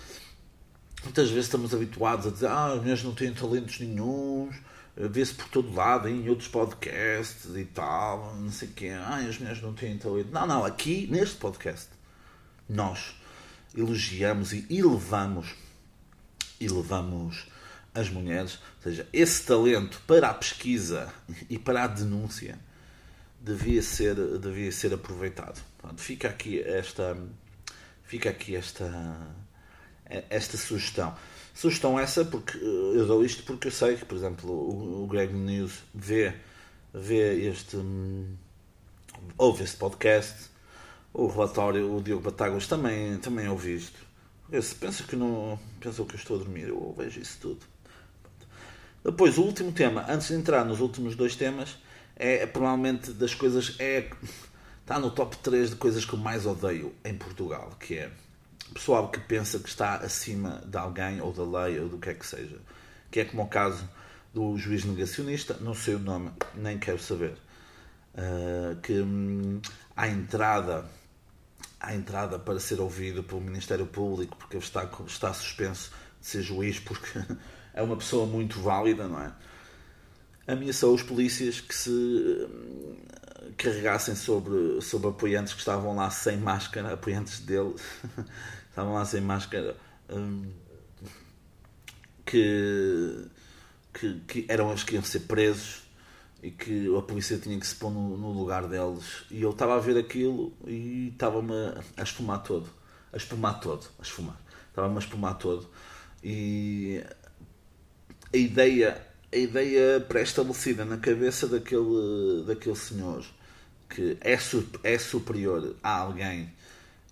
[1.04, 4.56] muitas vezes estamos habituados a dizer ah, as mulheres não têm talentos nenhums,
[4.96, 9.38] vê-se por todo lado, em outros podcasts e tal, não sei o quê, ah, as
[9.38, 10.30] mulheres não têm talento.
[10.32, 11.88] Não, não, aqui, neste podcast,
[12.68, 13.14] nós
[13.76, 15.54] elogiamos e elevamos,
[16.58, 17.46] elevamos
[17.94, 21.12] as mulheres, ou seja, esse talento para a pesquisa
[21.48, 22.58] e para a denúncia
[23.40, 25.62] devia ser, devia ser aproveitado.
[25.78, 27.16] Pronto, fica aqui esta,
[28.04, 28.90] fica aqui esta,
[30.04, 31.14] esta sugestão.
[31.56, 35.32] Sugestão essa porque eu dou isto porque eu sei que, por exemplo, o, o Greg
[35.32, 36.34] News vê,
[36.92, 37.78] vê este
[39.38, 40.50] ouve este podcast
[41.16, 43.98] o relatório, o Diogo Batagas também, também ouvi isto.
[44.78, 47.60] Pensa que não pensa que eu estou a dormir, eu vejo isso tudo.
[49.02, 51.78] Depois, o último tema, antes de entrar nos últimos dois temas,
[52.14, 53.76] é, é provavelmente das coisas.
[53.78, 54.10] É,
[54.82, 58.10] está no top 3 de coisas que eu mais odeio em Portugal, que é
[58.74, 62.14] pessoal que pensa que está acima de alguém ou da lei ou do que é
[62.14, 62.58] que seja.
[63.10, 63.88] Que é como o caso
[64.34, 67.36] do juiz negacionista, não sei o nome, nem quero saber.
[68.14, 69.60] Uh, que hum,
[69.94, 70.84] à entrada
[71.78, 76.80] à entrada para ser ouvido pelo Ministério Público, porque está, está suspenso de ser juiz,
[76.80, 77.18] porque
[77.72, 79.32] é uma pessoa muito válida, não é?
[80.48, 82.96] Ameaçou os polícias que se hum,
[83.56, 87.74] carregassem sobre, sobre apoiantes que estavam lá sem máscara, apoiantes dele,
[88.68, 89.76] estavam lá sem máscara,
[90.10, 90.50] hum,
[92.24, 93.26] que,
[93.94, 95.86] que, que eram os que iam ser presos
[96.42, 99.24] e que a polícia tinha que se pôr no, no lugar deles.
[99.30, 101.54] E eu estava a ver aquilo e estava-me
[101.96, 102.68] a esfumar todo.
[103.12, 103.86] A espumar todo.
[103.98, 104.38] A esfumar.
[104.68, 105.68] Estava-me a espumar todo.
[106.22, 107.02] E
[108.32, 109.00] a ideia,
[109.32, 113.24] a ideia pré-estabelecida na cabeça daquele, daquele senhor
[113.88, 114.38] que é,
[114.82, 116.52] é superior a alguém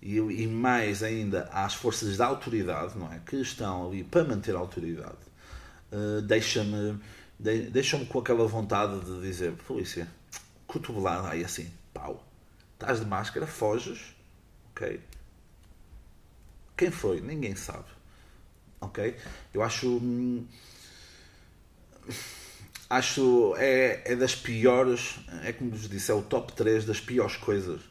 [0.01, 3.19] e, e mais ainda às forças da autoridade, não é?
[3.25, 5.17] Que estão ali para manter a autoridade,
[5.91, 6.99] uh, deixa-me
[7.39, 10.07] de, deixa-me com aquela vontade de dizer, polícia,
[10.67, 12.25] cotovelada aí assim, pau,
[12.73, 14.15] estás de máscara, foges,
[14.71, 15.01] ok?
[16.77, 17.21] Quem foi?
[17.21, 17.85] Ninguém sabe,
[18.81, 19.15] ok?
[19.53, 19.87] Eu acho.
[19.87, 20.45] Hum,
[22.89, 27.35] acho é, é das piores, é como vos disse, é o top 3 das piores
[27.37, 27.81] coisas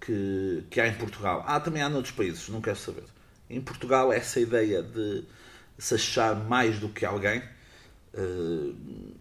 [0.00, 1.44] que, que há em Portugal.
[1.46, 3.04] Ah, também há noutros países, não quero saber.
[3.48, 5.24] Em Portugal, essa ideia de
[5.78, 7.42] se achar mais do que alguém
[8.14, 9.14] uh,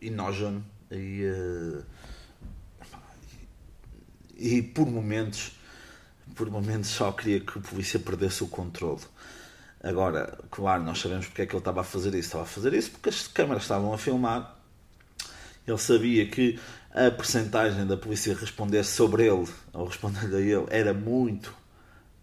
[0.00, 1.84] enoja-me e, uh,
[4.36, 5.52] e por momentos
[6.34, 9.02] por momentos só queria que a polícia perdesse o controle.
[9.82, 12.28] Agora, claro, nós sabemos porque é que ele estava a fazer isso.
[12.28, 14.56] Estava a fazer isso porque as câmaras estavam a filmar.
[15.66, 16.58] Ele sabia que
[16.92, 21.54] a percentagem da polícia responder sobre ele, ou responder a ele, era muito,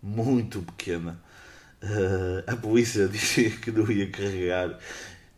[0.01, 1.19] muito pequena.
[1.81, 4.77] Uh, a polícia dizia que não ia carregar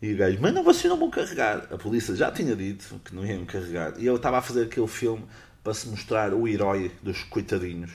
[0.02, 1.68] e o gajo, mas não, vocês não vão carregar.
[1.70, 3.94] A polícia já tinha dito que não iam carregar.
[3.98, 5.24] E eu estava a fazer aquele filme
[5.62, 7.90] para se mostrar o herói dos coitadinhos.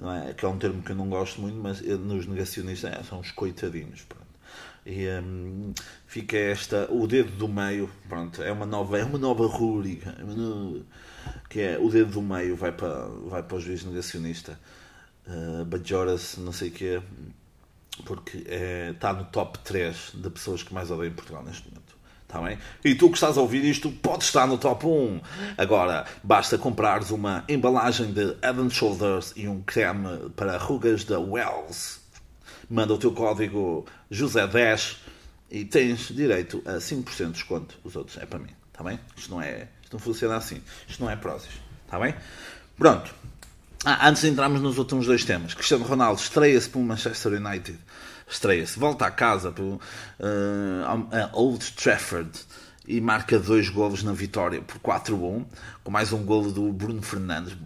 [0.00, 0.34] Não é?
[0.34, 3.30] Que é um termo que eu não gosto muito, mas nos negacionistas é, são os
[3.30, 4.02] coitadinhos.
[4.02, 4.26] Pronto.
[4.84, 5.72] E um,
[6.06, 10.82] fica esta, o dedo do meio, pronto, é uma nova, é uma nova rúbrica, é
[11.50, 14.58] que é o dedo do meio vai para, vai para o juiz negacionista.
[15.26, 15.64] Uh,
[16.40, 17.02] não sei o quê
[18.04, 21.85] porque é, está no top 3 de pessoas que mais odeiam Portugal neste momento.
[22.26, 22.58] Está bem?
[22.84, 25.20] E tu que estás a ouvir isto, pode estar no top 1.
[25.56, 32.00] Agora, basta comprares uma embalagem de Head Shoulders e um creme para rugas da Wells.
[32.68, 34.96] Manda o teu código José10
[35.50, 37.78] e tens direito a 5% de desconto.
[37.84, 38.50] Os outros é para mim.
[38.72, 38.98] Está bem?
[39.16, 40.60] Isto não, é, isto não funciona assim.
[40.88, 41.50] Isto não é prósis.
[41.84, 42.14] Está bem?
[42.76, 43.14] Pronto.
[43.84, 47.78] Ah, antes de entrarmos nos últimos dois temas, Cristiano Ronaldo estreia-se para o Manchester United,
[48.26, 49.80] estreia-se, volta a casa para uh,
[51.32, 52.30] Old Trafford
[52.86, 55.44] e marca dois golos na vitória por 4-1,
[55.82, 57.56] com mais um golo do Bruno Fernandes,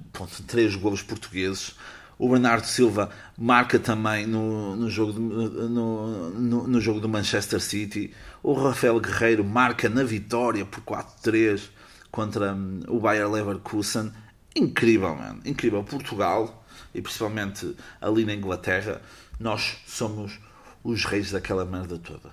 [0.46, 1.74] três golos portugueses.
[2.18, 8.12] O Bernardo Silva marca também no, no, jogo, do, no, no, jogo do Manchester City.
[8.42, 11.70] O Rafael Guerreiro marca na vitória por 4-3
[12.10, 14.12] contra um, o Bayer Leverkusen
[14.54, 15.40] incrível, mano.
[15.44, 15.82] Incrível.
[15.84, 19.00] Portugal, e principalmente ali na Inglaterra,
[19.38, 20.38] nós somos
[20.82, 22.30] os reis daquela merda toda.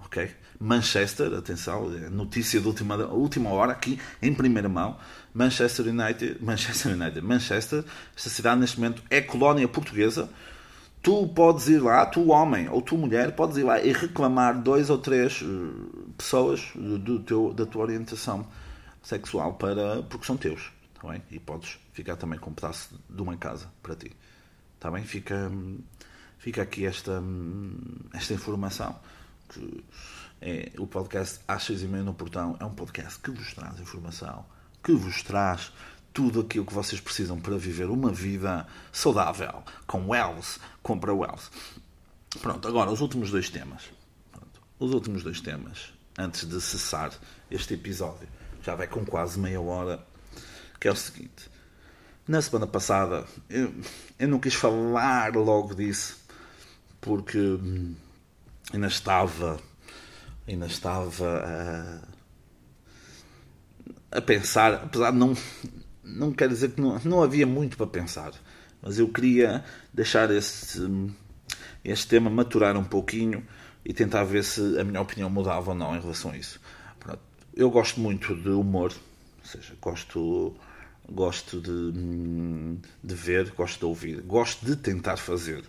[0.00, 0.30] Ok?
[0.58, 4.98] Manchester, atenção, é notícia de última, última hora aqui, em primeira mão.
[5.32, 7.84] Manchester United, Manchester United, Manchester,
[8.16, 10.28] esta cidade neste momento é colónia portuguesa.
[11.02, 14.90] Tu podes ir lá, tu homem ou tu mulher, podes ir lá e reclamar dois
[14.90, 18.46] ou três uh, pessoas do teu, da tua orientação
[19.02, 20.70] sexual para, porque são teus.
[21.00, 21.22] Tá bem?
[21.30, 24.12] E podes ficar também com um pedaço de uma casa para ti.
[24.76, 25.02] Está bem?
[25.04, 25.50] Fica,
[26.40, 27.22] fica aqui esta,
[28.12, 28.98] esta informação.
[29.48, 29.84] Que
[30.40, 33.78] é, o podcast às seis e meia no portão é um podcast que vos traz
[33.78, 34.44] informação,
[34.82, 35.70] que vos traz
[36.12, 41.50] tudo aquilo que vocês precisam para viver uma vida saudável, com Wells, compra Wells.
[42.40, 43.84] Pronto, agora os últimos dois temas.
[44.32, 47.12] Pronto, os últimos dois temas, antes de cessar
[47.50, 48.28] este episódio.
[48.62, 50.04] Já vai com quase meia hora
[50.80, 51.50] que é o seguinte.
[52.26, 53.74] Na semana passada, eu,
[54.18, 56.19] eu não quis falar logo disso,
[57.00, 57.94] porque hum,
[58.72, 59.60] ainda estava,
[60.46, 62.02] ainda estava
[64.12, 65.36] a, a pensar, apesar de não,
[66.04, 68.32] não quer dizer que não, não havia muito para pensar,
[68.82, 70.80] mas eu queria deixar este,
[71.84, 73.46] este tema maturar um pouquinho
[73.84, 76.60] e tentar ver se a minha opinião mudava ou não em relação a isso.
[77.54, 78.92] Eu gosto muito de humor,
[79.40, 80.54] ou seja, gosto
[81.10, 81.92] gosto de,
[83.02, 85.64] de ver, gosto de ouvir, gosto de tentar fazer,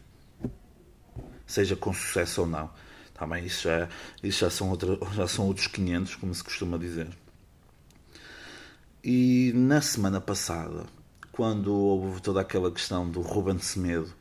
[1.46, 2.70] seja com sucesso ou não.
[3.14, 3.88] Também isso já,
[4.24, 7.08] isso já, são, outra, já são outros 500, como se costuma dizer.
[9.04, 10.86] E na semana passada,
[11.32, 14.14] quando houve toda aquela questão do Ruben Semedo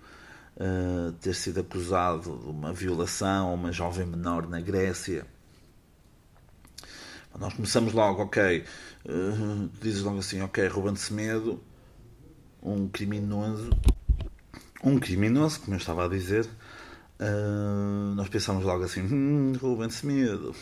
[0.56, 5.26] uh, ter sido acusado de uma violação a uma jovem menor na Grécia,
[7.38, 8.64] nós começamos logo, ok,
[9.06, 11.62] uh, dizes logo assim, ok, Ruben Semedo,
[12.62, 13.70] um criminoso,
[14.85, 16.48] um criminoso, como eu estava a dizer,
[17.20, 20.54] uh, nós pensamos logo assim: hum, Ruben Semedo,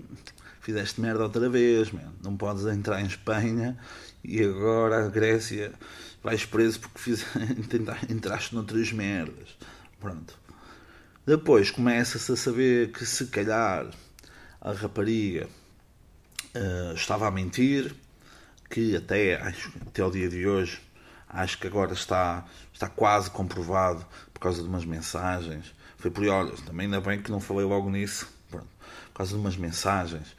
[0.60, 2.12] fizeste merda outra vez, man.
[2.22, 3.76] não podes entrar em Espanha
[4.22, 5.72] e agora a Grécia
[6.22, 7.24] vais preso porque fiz,
[8.08, 9.56] entraste noutras merdas.
[10.00, 10.38] Pronto.
[11.26, 13.86] Depois começa-se a saber que se calhar
[14.60, 15.48] a rapariga
[16.54, 17.94] uh, estava a mentir,
[18.70, 20.80] que até, acho, até ao dia de hoje,
[21.28, 24.06] acho que agora está, está quase comprovado
[24.44, 25.74] causa de umas mensagens.
[25.98, 28.68] Foi por olha, também ainda bem que não falei logo nisso, pronto,
[29.12, 30.36] por causa de umas mensagens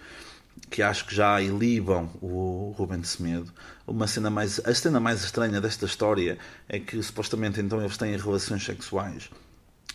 [0.69, 3.51] que acho que já ilibam o Ruben Semedo.
[3.85, 6.37] Uma cena mais, a cena mais estranha desta história
[6.67, 9.29] é que supostamente então eles têm relações sexuais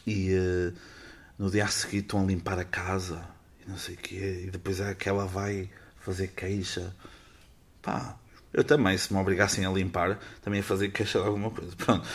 [0.06, 0.72] e uh,
[1.38, 3.20] no dia a seguir estão a limpar a casa
[3.64, 5.68] e não sei o quê, e depois é que ela vai
[6.00, 6.94] fazer queixa.
[7.82, 8.16] Pá,
[8.52, 11.74] eu também, se me obrigassem a limpar, também ia fazer queixa de alguma coisa.
[11.76, 12.06] Pronto.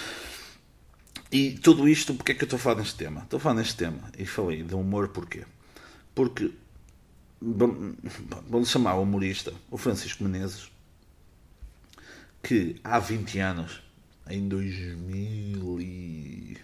[1.37, 3.23] E tudo isto, porque é que eu estou a falar neste tema?
[3.23, 5.43] Estou a falar neste tema e falei de humor porquê?
[6.15, 6.53] Porque
[7.41, 10.71] vamos chamar o humorista, o Francisco Menezes,
[12.41, 13.83] que há 20 anos,
[14.29, 16.57] em 2000 e...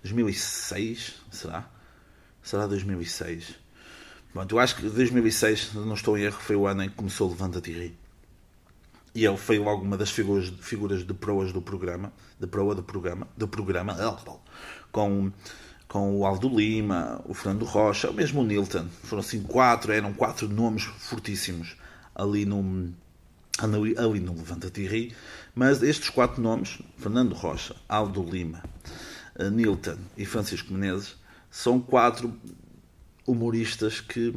[0.00, 1.68] 2006, será?
[2.44, 3.56] Será 2006?
[4.32, 7.26] Bom, eu acho que 2006, não estou em erro, foi o ano em que começou
[7.26, 7.98] o Levanta-te e Ri.
[9.14, 12.82] E ele foi logo uma das figuras, figuras de proas do programa, de proa do
[12.82, 13.96] programa, do programa,
[14.92, 15.32] com
[15.90, 18.86] com o Aldo Lima, o Fernando Rocha, mesmo o Nilton.
[19.02, 21.76] Foram assim quatro, eram quatro nomes fortíssimos
[22.14, 22.94] ali no,
[23.60, 25.14] ali no Levanta-te e Ri.
[25.52, 28.62] Mas estes quatro nomes, Fernando Rocha, Aldo Lima,
[29.34, 31.16] eh, Nilton e Francisco Menezes,
[31.50, 32.32] são quatro
[33.26, 34.32] humoristas que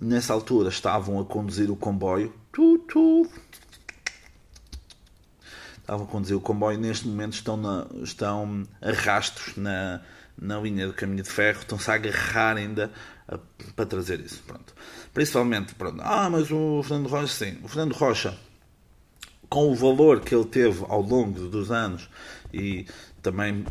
[0.00, 2.32] nessa altura estavam a conduzir o comboio.
[2.52, 3.28] Tu, tu,
[5.80, 10.00] estavam a conduzir o comboio neste momento estão, na, estão arrastos na,
[10.36, 12.92] na linha do caminho de ferro, estão-se a agarrar ainda
[13.26, 13.38] a,
[13.74, 14.42] para trazer isso.
[14.46, 14.74] Pronto.
[15.12, 16.00] Principalmente, pronto.
[16.02, 17.58] Ah, mas o Fernando Rocha, sim.
[17.62, 18.36] O Fernando Rocha,
[19.48, 22.08] com o valor que ele teve ao longo dos anos
[22.52, 22.86] e
[23.22, 23.64] também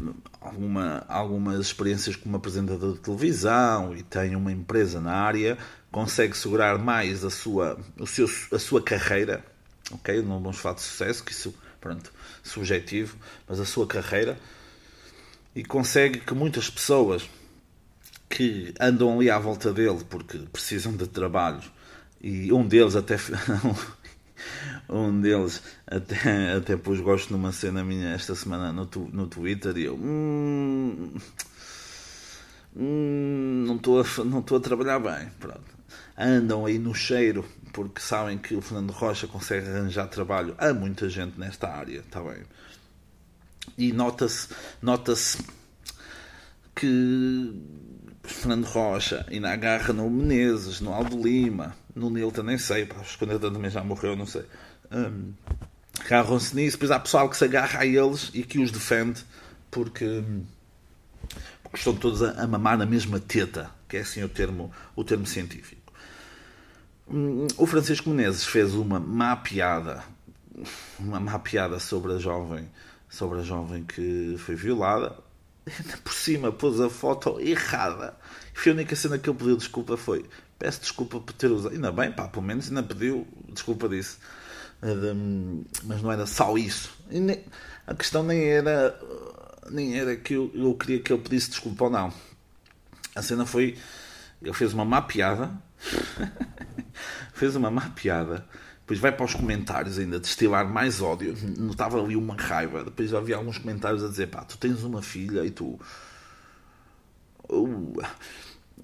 [0.47, 5.57] alguma, algumas experiências como apresentador de televisão e tem uma empresa na área,
[5.91, 9.43] consegue segurar mais a sua, o seu, a sua carreira.
[9.91, 10.21] Ok?
[10.21, 12.11] Não vamos falar de sucesso, que isso pronto,
[12.43, 14.37] subjetivo, mas a sua carreira
[15.57, 17.27] e consegue que muitas pessoas
[18.29, 21.63] que andam ali à volta dele porque precisam de trabalho
[22.21, 23.17] e um deles até
[24.89, 29.85] um deles até, até pôs gosto numa cena minha esta semana no, no Twitter e
[29.85, 31.13] eu hum,
[32.75, 35.77] hum, não estou a, a trabalhar bem pronto
[36.17, 37.45] andam aí no cheiro
[37.77, 42.19] porque sabem que o Fernando Rocha consegue arranjar trabalho a muita gente nesta área, está
[42.21, 42.41] bem?
[43.77, 44.49] E nota-se
[44.81, 45.37] nota-se
[46.73, 47.53] que
[48.23, 53.17] Fernando Rocha ainda agarra no Menezes, no Aldo Lima, no Nilton, nem sei, pá, o
[53.17, 54.45] Caneta também já morreu, não sei.
[54.91, 55.33] Um,
[55.99, 59.25] agarram-se nisso, depois há pessoal que se agarra a eles e que os defende
[59.71, 60.23] porque,
[61.63, 65.03] porque estão todos a, a mamar na mesma teta, que é assim o termo, o
[65.03, 65.91] termo científico.
[67.57, 70.03] O Francisco Menezes fez uma má piada,
[70.99, 72.69] uma má piada sobre a jovem,
[73.09, 75.15] sobre a jovem que foi violada.
[76.03, 78.17] Por cima pôs a foto errada.
[78.65, 80.25] E a única cena que ele pediu desculpa foi
[80.57, 81.73] peço desculpa por ter usado.
[81.73, 84.19] Ainda bem, pá, pelo menos ainda pediu desculpa disso.
[85.83, 86.95] Mas não era só isso.
[87.85, 88.99] a questão nem era
[89.69, 92.13] nem era que eu, eu queria que ele pedisse desculpa ou não.
[93.15, 93.77] A cena foi
[94.41, 95.51] ele fez uma má piada
[97.33, 98.45] fez uma má piada,
[98.79, 103.35] depois vai para os comentários ainda destilar mais ódio, notava ali uma raiva, depois havia
[103.35, 105.79] alguns comentários a dizer, pá, tu tens uma filha e tu...
[107.49, 108.01] Uh,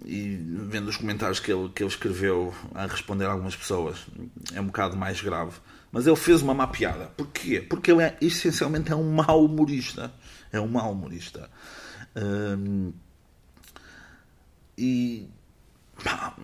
[0.06, 4.06] e vendo os comentários que ele, que ele escreveu a responder a algumas pessoas,
[4.54, 5.54] é um bocado mais grave.
[5.92, 7.12] Mas ele fez uma má piada.
[7.16, 7.62] Porquê?
[7.62, 10.12] Porque ele é, essencialmente é um mau humorista.
[10.52, 11.50] É um mau humorista.
[12.16, 12.92] Hum,
[14.78, 15.30] e
[16.04, 16.36] pá,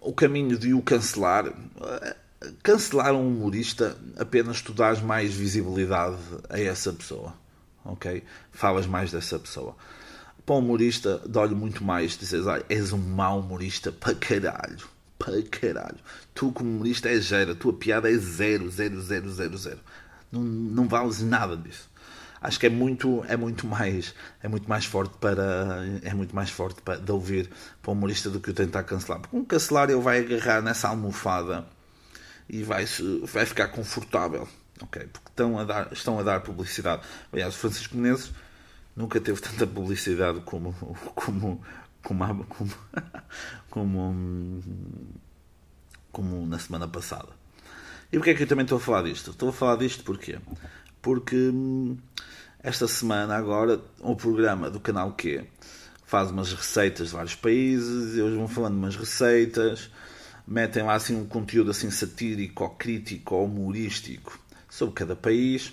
[0.00, 1.52] o caminho de o cancelar.
[2.62, 6.18] Cancelar um humorista apenas tu dás mais visibilidade
[6.48, 7.34] a essa pessoa.
[7.84, 8.24] Ok?
[8.50, 9.76] Falas mais dessa pessoa.
[10.44, 12.16] Para um humorista, dói muito mais.
[12.18, 14.88] Dizes, ah, és um mau humorista para caralho.
[15.18, 15.98] Para caralho.
[16.34, 17.52] Tu, como humorista, és zero.
[17.52, 19.80] A tua piada é zero, zero, zero, zero, zero.
[20.30, 21.90] Não, não vales nada disso
[22.44, 26.50] acho que é muito é muito mais é muito mais forte para é muito mais
[26.50, 27.48] forte para de ouvir
[27.80, 30.88] para o humorista do que o tentar cancelar porque um cancelar ele vai agarrar nessa
[30.88, 31.64] almofada
[32.48, 32.84] e vai
[33.24, 34.48] vai ficar confortável
[34.82, 35.06] ok?
[35.12, 37.02] Porque estão a dar, estão a dar publicidade.
[37.32, 38.32] Aliás, Francisco Menezes
[38.96, 40.72] nunca teve tanta publicidade como,
[41.14, 41.64] como,
[42.02, 42.76] como, como,
[43.70, 44.62] como,
[46.10, 47.28] como na semana passada.
[48.12, 49.30] E porquê é que eu também estou a falar disto?
[49.30, 50.38] Estou a falar disto porquê?
[51.00, 51.96] Porque hum,
[52.62, 55.44] esta semana agora o programa do canal Q
[56.04, 59.90] faz umas receitas de vários países, eles vão falando umas receitas,
[60.46, 64.38] metem lá assim um conteúdo assim satírico, ou crítico, ou humorístico
[64.68, 65.72] sobre cada país,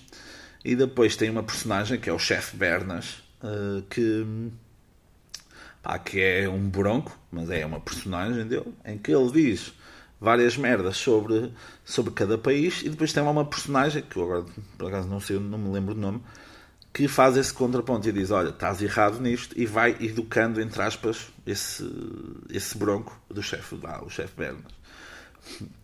[0.63, 4.51] e depois tem uma personagem que é o chefe Bernas, eh, que,
[5.81, 9.73] pá, que é um bronco, mas é uma personagem dele, em que ele diz
[10.19, 11.53] várias merdas sobre,
[11.85, 14.45] sobre cada país, e depois tem uma personagem, que eu agora
[14.77, 16.21] por acaso não sei, não me lembro do nome,
[16.91, 21.27] que faz esse contraponto e diz: Olha, estás errado nisto, e vai educando, entre aspas,
[21.45, 21.89] esse,
[22.49, 24.73] esse bronco do chefe, lá, o chefe Bernas.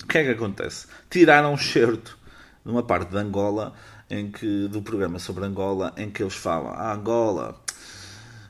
[0.03, 0.87] O que é que acontece?
[1.09, 2.17] Tiraram um certo
[2.65, 3.73] numa parte de Angola,
[4.09, 7.59] em que, do programa sobre Angola, em que eles falam: a Angola,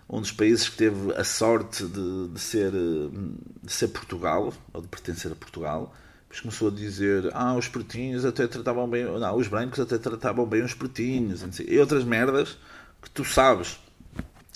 [0.09, 4.87] um dos países que teve a sorte de, de, ser, de ser Portugal, ou de
[4.87, 5.93] pertencer a Portugal.
[6.41, 9.05] Começou a dizer: Ah, os pretinhos até tratavam bem.
[9.05, 11.41] Não, os brancos até tratavam bem os pretinhos.
[11.65, 12.57] E outras merdas
[13.01, 13.79] que tu sabes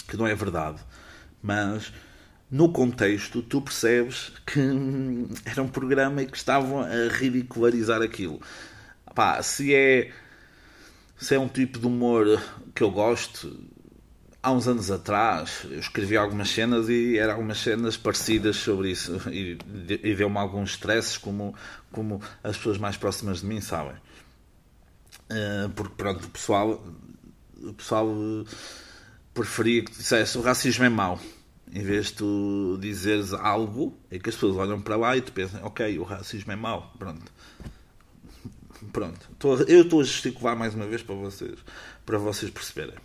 [0.05, 0.79] que não é verdade.
[1.41, 1.93] Mas
[2.51, 4.59] no contexto tu percebes que
[5.45, 8.41] era um programa e que estavam a ridicularizar aquilo.
[9.15, 10.11] Pá, se é,
[11.19, 12.41] se é um tipo de humor
[12.73, 13.55] que eu gosto,
[14.41, 19.21] há uns anos atrás eu escrevi algumas cenas e eram algumas cenas parecidas sobre isso
[19.29, 19.57] e,
[20.01, 21.53] e deu-me alguns stresses como,
[21.91, 23.95] como as pessoas mais próximas de mim sabem.
[25.29, 26.83] Uh, porque pronto, o pessoal,
[27.61, 28.07] o pessoal
[29.33, 31.19] preferia que dissesse o racismo é mau.
[31.71, 35.31] Em vez de tu dizeres algo, é que as pessoas olham para lá e tu
[35.31, 36.91] pensam, ok, o racismo é mau.
[36.97, 37.31] Pronto.
[38.91, 39.29] Pronto.
[39.67, 41.57] Eu estou a gesticular mais uma vez para vocês,
[42.05, 42.95] para vocês perceberem.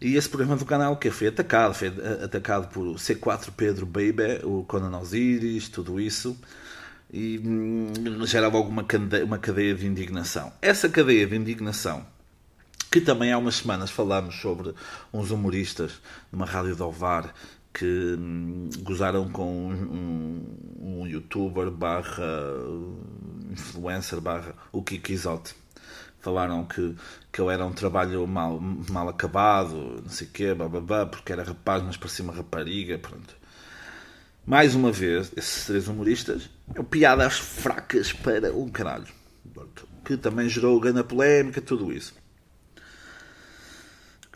[0.00, 1.88] E esse programa do canal que foi atacado, foi
[2.22, 6.36] atacado por C4 Pedro Baby, o Conan Osiris, tudo isso,
[7.12, 7.92] e hum,
[8.26, 10.52] gerava alguma cadeia, uma cadeia de indignação.
[10.60, 12.04] Essa cadeia de indignação,
[12.90, 14.74] que também há umas semanas falamos sobre
[15.12, 15.92] uns humoristas
[16.30, 17.32] numa rádio de Ovar
[17.74, 20.46] que hum, gozaram com um,
[20.80, 22.24] um, youtuber barra
[23.50, 25.54] influencer barra o Kiko Isote
[26.20, 26.96] falaram que,
[27.30, 31.42] que ele era um trabalho mal, mal acabado, não sei o quê, bababá, porque era
[31.42, 33.36] rapaz, mas parecia uma rapariga, pronto.
[34.46, 36.48] Mais uma vez, esses três humoristas,
[36.90, 39.06] piadas fracas para um caralho.
[40.02, 42.14] Que também gerou grande polémica, tudo isso.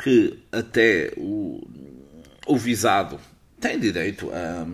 [0.02, 1.66] Que até o,
[2.48, 3.20] o visado
[3.60, 4.66] tem direito a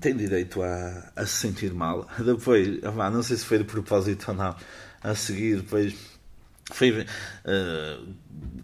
[0.00, 2.06] tem direito a, a se sentir mal.
[2.24, 4.54] Depois, não sei se foi de propósito ou não,
[5.02, 5.94] a seguir depois
[6.72, 8.14] foi, uh,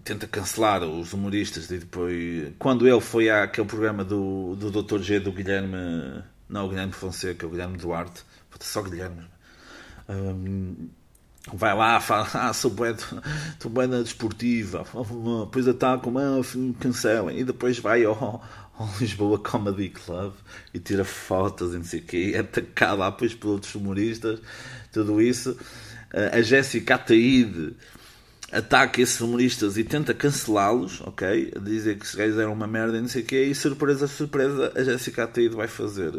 [0.04, 5.00] tenta cancelar os humoristas e depois quando ele foi àquele programa do, do Dr.
[5.00, 8.22] G do Guilherme não o Guilherme Fonseca, o Guilherme Duarte
[8.60, 9.24] só Guilherme
[10.08, 10.88] um,
[11.52, 12.94] vai lá fala, ah, sou bué,
[13.58, 14.84] sou bué desportiva.
[15.44, 16.40] Depois atacam, ah,
[16.78, 18.42] cancelem e depois vai ao,
[18.78, 20.34] ao Lisboa Comedy Club
[20.72, 24.40] e tira fotos e não sei o que, é atacado lá depois por outros humoristas
[24.92, 25.56] tudo isso.
[26.32, 27.74] A Jéssica Ataíde
[28.52, 31.52] ataca esses humoristas e tenta cancelá-los, ok?
[31.56, 34.06] A dizer que esses gajos eram uma merda e não sei o quê, e surpresa,
[34.06, 36.12] surpresa, a Jéssica Ataíde vai fazer,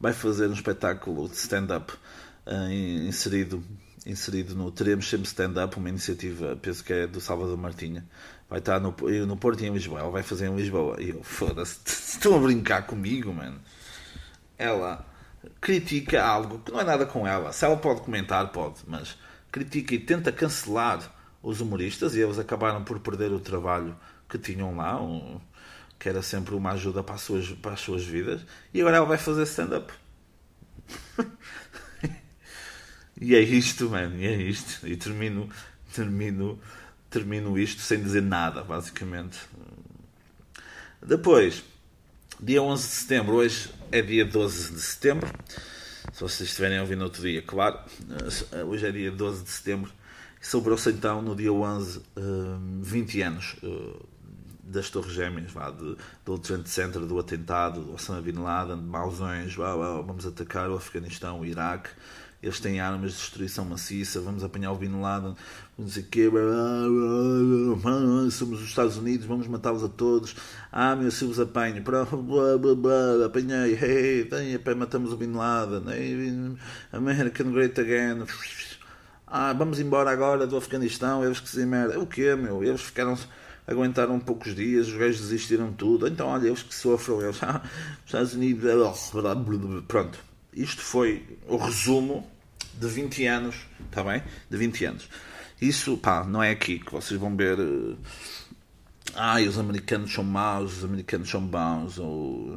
[0.00, 1.92] vai fazer um espetáculo de stand-up
[2.46, 2.72] uh,
[3.06, 3.62] inserido,
[4.06, 8.06] inserido no Teremos Sempre Stand-up, uma iniciativa, penso que é do Salvador Martinha.
[8.48, 8.94] Vai estar no,
[9.26, 10.00] no Porto e em Lisboa.
[10.00, 11.00] Ela vai fazer em Lisboa.
[11.00, 13.60] E eu, foda-se, estão a brincar comigo, mano.
[14.58, 15.06] Ela
[15.60, 17.52] critica algo que não é nada com ela.
[17.52, 19.16] Se ela pode comentar, pode, mas
[19.50, 23.96] critica e tenta cancelar os humoristas e eles acabaram por perder o trabalho
[24.28, 25.40] que tinham lá, um,
[25.98, 28.40] que era sempre uma ajuda para as suas, para as suas vidas,
[28.72, 29.92] e agora ela vai fazer stand-up.
[33.22, 34.84] e é isto, mano, e é isto.
[34.86, 35.48] E termino,
[35.94, 36.58] termino,
[37.08, 39.38] termino isto sem dizer nada, basicamente.
[41.00, 41.62] Depois,
[42.40, 45.30] dia 11 de setembro, hoje é dia 12 de setembro.
[46.12, 47.78] Se vocês estiverem a ouvir no outro dia, claro.
[48.50, 49.92] Eh, hoje é dia 12 de setembro.
[50.40, 52.02] E celebrou-se então no dia 11
[52.80, 54.04] 20 anos uh,
[54.64, 58.84] das Torres Gêmeas, vá, de, do Trade Center, do atentado, do Osama Bin Laden, de
[58.84, 61.90] mausões, vá, vá, vamos atacar o Afeganistão, o Iraque.
[62.42, 65.36] Eles têm armas de destruição maciça, vamos apanhar o Bin Laden,
[65.86, 66.28] sei o quê,
[68.32, 70.34] somos os Estados Unidos, vamos matá-los a todos.
[70.72, 75.84] Ah, meu, se vos apanho, blá, blá, blá, apanhei, hey, hey, matamos o Bin Laden,
[75.92, 76.56] hey,
[76.92, 78.24] American Great Again.
[79.26, 82.00] Ah, vamos embora agora do Afeganistão, eles que se merda.
[82.00, 82.64] O quê, meu?
[82.64, 83.16] Eles ficaram
[83.66, 86.08] aguentaram poucos dias, os gajos desistiram tudo.
[86.08, 87.40] Então, olha, eles que sofram, eles.
[87.42, 87.62] Ah,
[88.04, 88.64] Estados Unidos.
[89.86, 90.18] Pronto.
[90.52, 92.30] Isto foi o resumo
[92.74, 93.56] de 20 anos,
[93.86, 94.22] está bem?
[94.50, 95.08] De 20 anos.
[95.60, 97.58] Isso, pá, não é aqui que vocês vão ver.
[97.58, 97.96] Uh,
[99.14, 102.56] ah, os americanos são maus, os americanos são bons, ou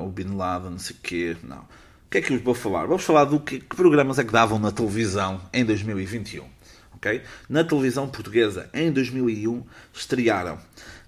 [0.00, 1.36] o Bin Laden, não sei o quê.
[1.42, 1.58] Não.
[1.58, 2.86] O que é que eu vou falar?
[2.86, 6.44] Vamos falar do que, que programas é que davam na televisão em 2021.
[6.94, 7.22] Okay?
[7.48, 9.62] Na televisão portuguesa, em 2001,
[9.92, 10.58] estrearam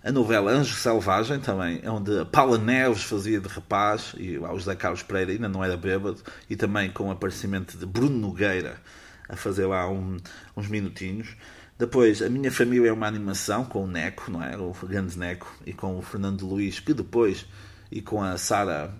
[0.09, 5.03] a novela Anjo Selvagem, também, onde Paula Neves fazia de rapaz, e o José Carlos
[5.03, 8.81] Pereira ainda não era bêbado, e também com o aparecimento de Bruno Nogueira
[9.29, 10.17] a fazer lá um,
[10.57, 11.37] uns minutinhos.
[11.77, 14.57] Depois, A Minha Família é uma animação com o Neco, não é?
[14.57, 17.45] O grande Neco, e com o Fernando Luís, que depois,
[17.93, 18.95] e com a Sara,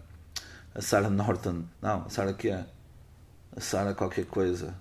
[0.75, 2.67] a Sara Norton, não, a Sara que é?
[3.57, 4.75] A Sara qualquer coisa.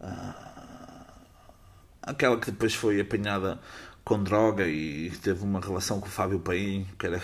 [0.00, 1.14] Ah,
[2.02, 3.60] aquela que depois foi apanhada
[4.04, 7.18] com droga e teve uma relação com o Fábio Paim, que era.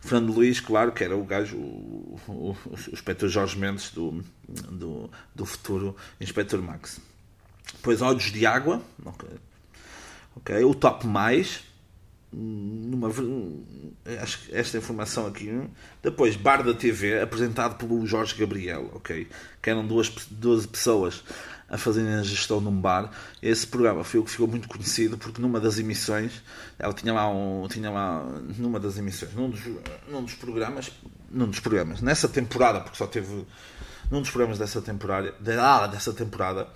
[0.00, 5.08] Fernando Luís, claro, que era o gajo, o, o, o inspetor Jorge Mendes do, do,
[5.34, 7.00] do futuro Inspector Max.
[7.74, 9.28] Depois Olhos de Água, ok.
[10.36, 10.64] okay.
[10.64, 11.60] O Top Mais,
[12.32, 13.08] numa,
[14.20, 15.50] acho que esta informação aqui.
[16.02, 19.28] Depois Bar da TV, apresentado pelo Jorge Gabriel, ok.
[19.62, 21.22] Que eram duas, duas pessoas
[21.72, 23.10] a fazerem a gestão num bar.
[23.42, 26.42] Esse programa foi o que ficou muito conhecido porque numa das emissões,
[26.78, 28.22] ela tinha lá um, tinha lá
[28.58, 29.60] numa das emissões, num dos,
[30.06, 30.92] num dos programas,
[31.30, 33.46] num dos programas, nessa temporada, porque só teve
[34.10, 36.68] num dos programas dessa temporada, ah, dessa temporada,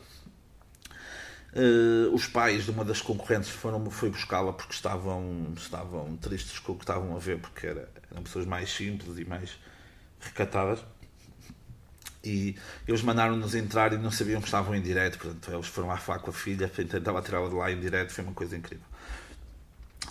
[1.59, 6.73] Uh, os pais de uma das concorrentes foram foi buscá-la porque estavam estavam tristes com
[6.73, 9.59] o que estavam a ver porque era, eram pessoas mais simples e mais
[10.21, 10.85] recatadas
[12.27, 12.57] e
[12.89, 16.19] eles mandaram-nos entrar e não sabiam que estavam em direto portanto eles foram lá falar
[16.19, 18.87] com a filha tentavam tirá-la de lá em direto foi uma coisa incrível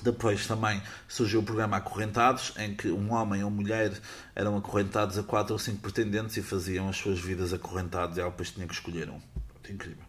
[0.01, 3.91] depois também surgiu o programa Acorrentados, em que um homem ou mulher
[4.35, 8.29] eram acorrentados a quatro ou cinco pretendentes e faziam as suas vidas acorrentadas e ela
[8.29, 9.19] depois tinha que escolher um.
[9.67, 10.05] Incrível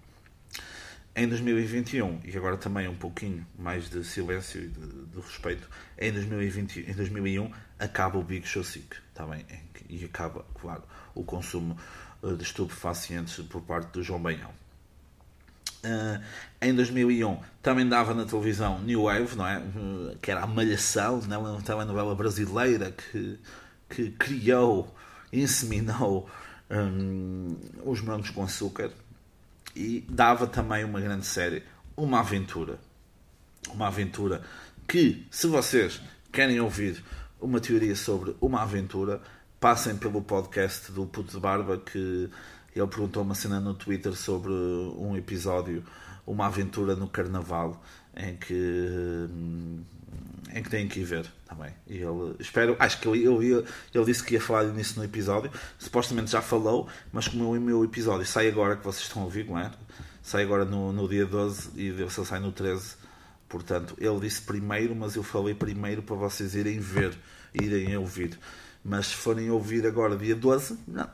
[1.17, 5.67] em 2021, e agora também um pouquinho mais de silêncio e de, de respeito,
[5.99, 9.47] em, 2020, em 2001 acaba o Big Show Sick, tá bem?
[9.89, 10.83] e acaba, claro,
[11.17, 11.77] o consumo
[12.23, 14.51] eh, de estupefacientes por parte do João Banhão.
[15.85, 16.21] Uh,
[16.61, 19.59] em 2001 também dava na televisão New Wave, não é?
[19.59, 21.51] Uh, que era a Malhação, não é?
[21.51, 23.39] uma telenovela brasileira que,
[23.89, 24.93] que criou,
[25.33, 26.29] inseminou
[26.71, 28.91] um, os morangos com açúcar
[29.77, 31.63] e dava também uma grande série,
[31.97, 32.79] uma aventura.
[33.69, 34.43] Uma aventura
[34.89, 36.01] que, se vocês
[36.33, 37.05] querem ouvir
[37.41, 39.21] uma teoria sobre uma aventura,
[39.61, 42.31] passem pelo podcast do Puto de Barba que
[42.75, 45.83] ele perguntou uma cena no Twitter sobre um episódio,
[46.27, 47.83] uma aventura no Carnaval,
[48.15, 49.29] em que
[50.53, 51.73] em que têm que ir ver também.
[51.87, 55.51] E ele, espero, acho que ele, ele, ele disse que ia falar nisso no episódio.
[55.79, 59.47] Supostamente já falou, mas como o meu episódio sai agora que vocês estão a ouvir,
[59.47, 59.71] não é?
[60.23, 62.95] Sai agora no, no dia 12 e ele sai no 13.
[63.49, 67.17] Portanto, ele disse primeiro, mas eu falei primeiro para vocês irem ver,
[67.55, 68.39] irem ouvir.
[68.89, 71.11] Mas se forem ouvir agora dia 12, não,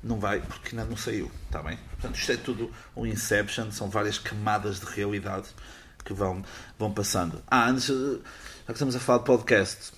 [0.00, 1.76] não vai, porque ainda não saiu, está bem?
[1.90, 5.48] Portanto, isto é tudo um Inception, são várias camadas de realidade
[6.04, 6.44] que vão,
[6.78, 7.42] vão passando.
[7.48, 9.92] Ah, antes já que estamos a falar de podcast,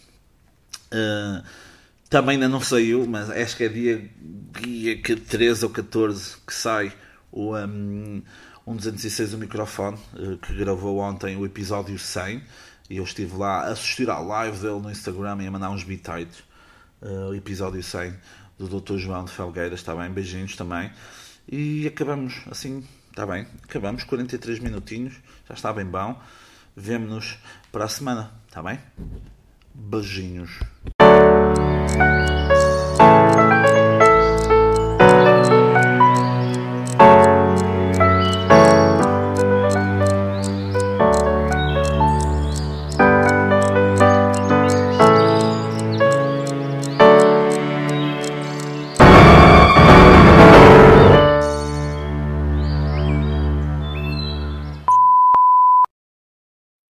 [0.91, 1.45] uh,
[2.09, 4.11] também ainda não saiu, mas acho que é dia,
[4.59, 6.91] dia 13 ou 14 que sai
[7.31, 8.23] o um,
[8.67, 12.43] um 206 do microfone, uh, que gravou ontem o episódio 100.
[12.89, 15.85] E eu estive lá a assistir à live dele no Instagram e a mandar uns
[15.85, 16.48] bitites.
[17.01, 18.15] Uh, episódio 100
[18.59, 18.97] do Dr.
[18.97, 20.11] João de Felgueiras, está bem?
[20.11, 20.91] Beijinhos também.
[21.49, 23.47] E acabamos assim, está bem?
[23.63, 25.15] Acabamos, 43 minutinhos,
[25.49, 26.21] já está bem bom.
[26.77, 27.39] Vemo-nos
[27.71, 28.81] para a semana, está bem?
[29.73, 30.59] Beijinhos.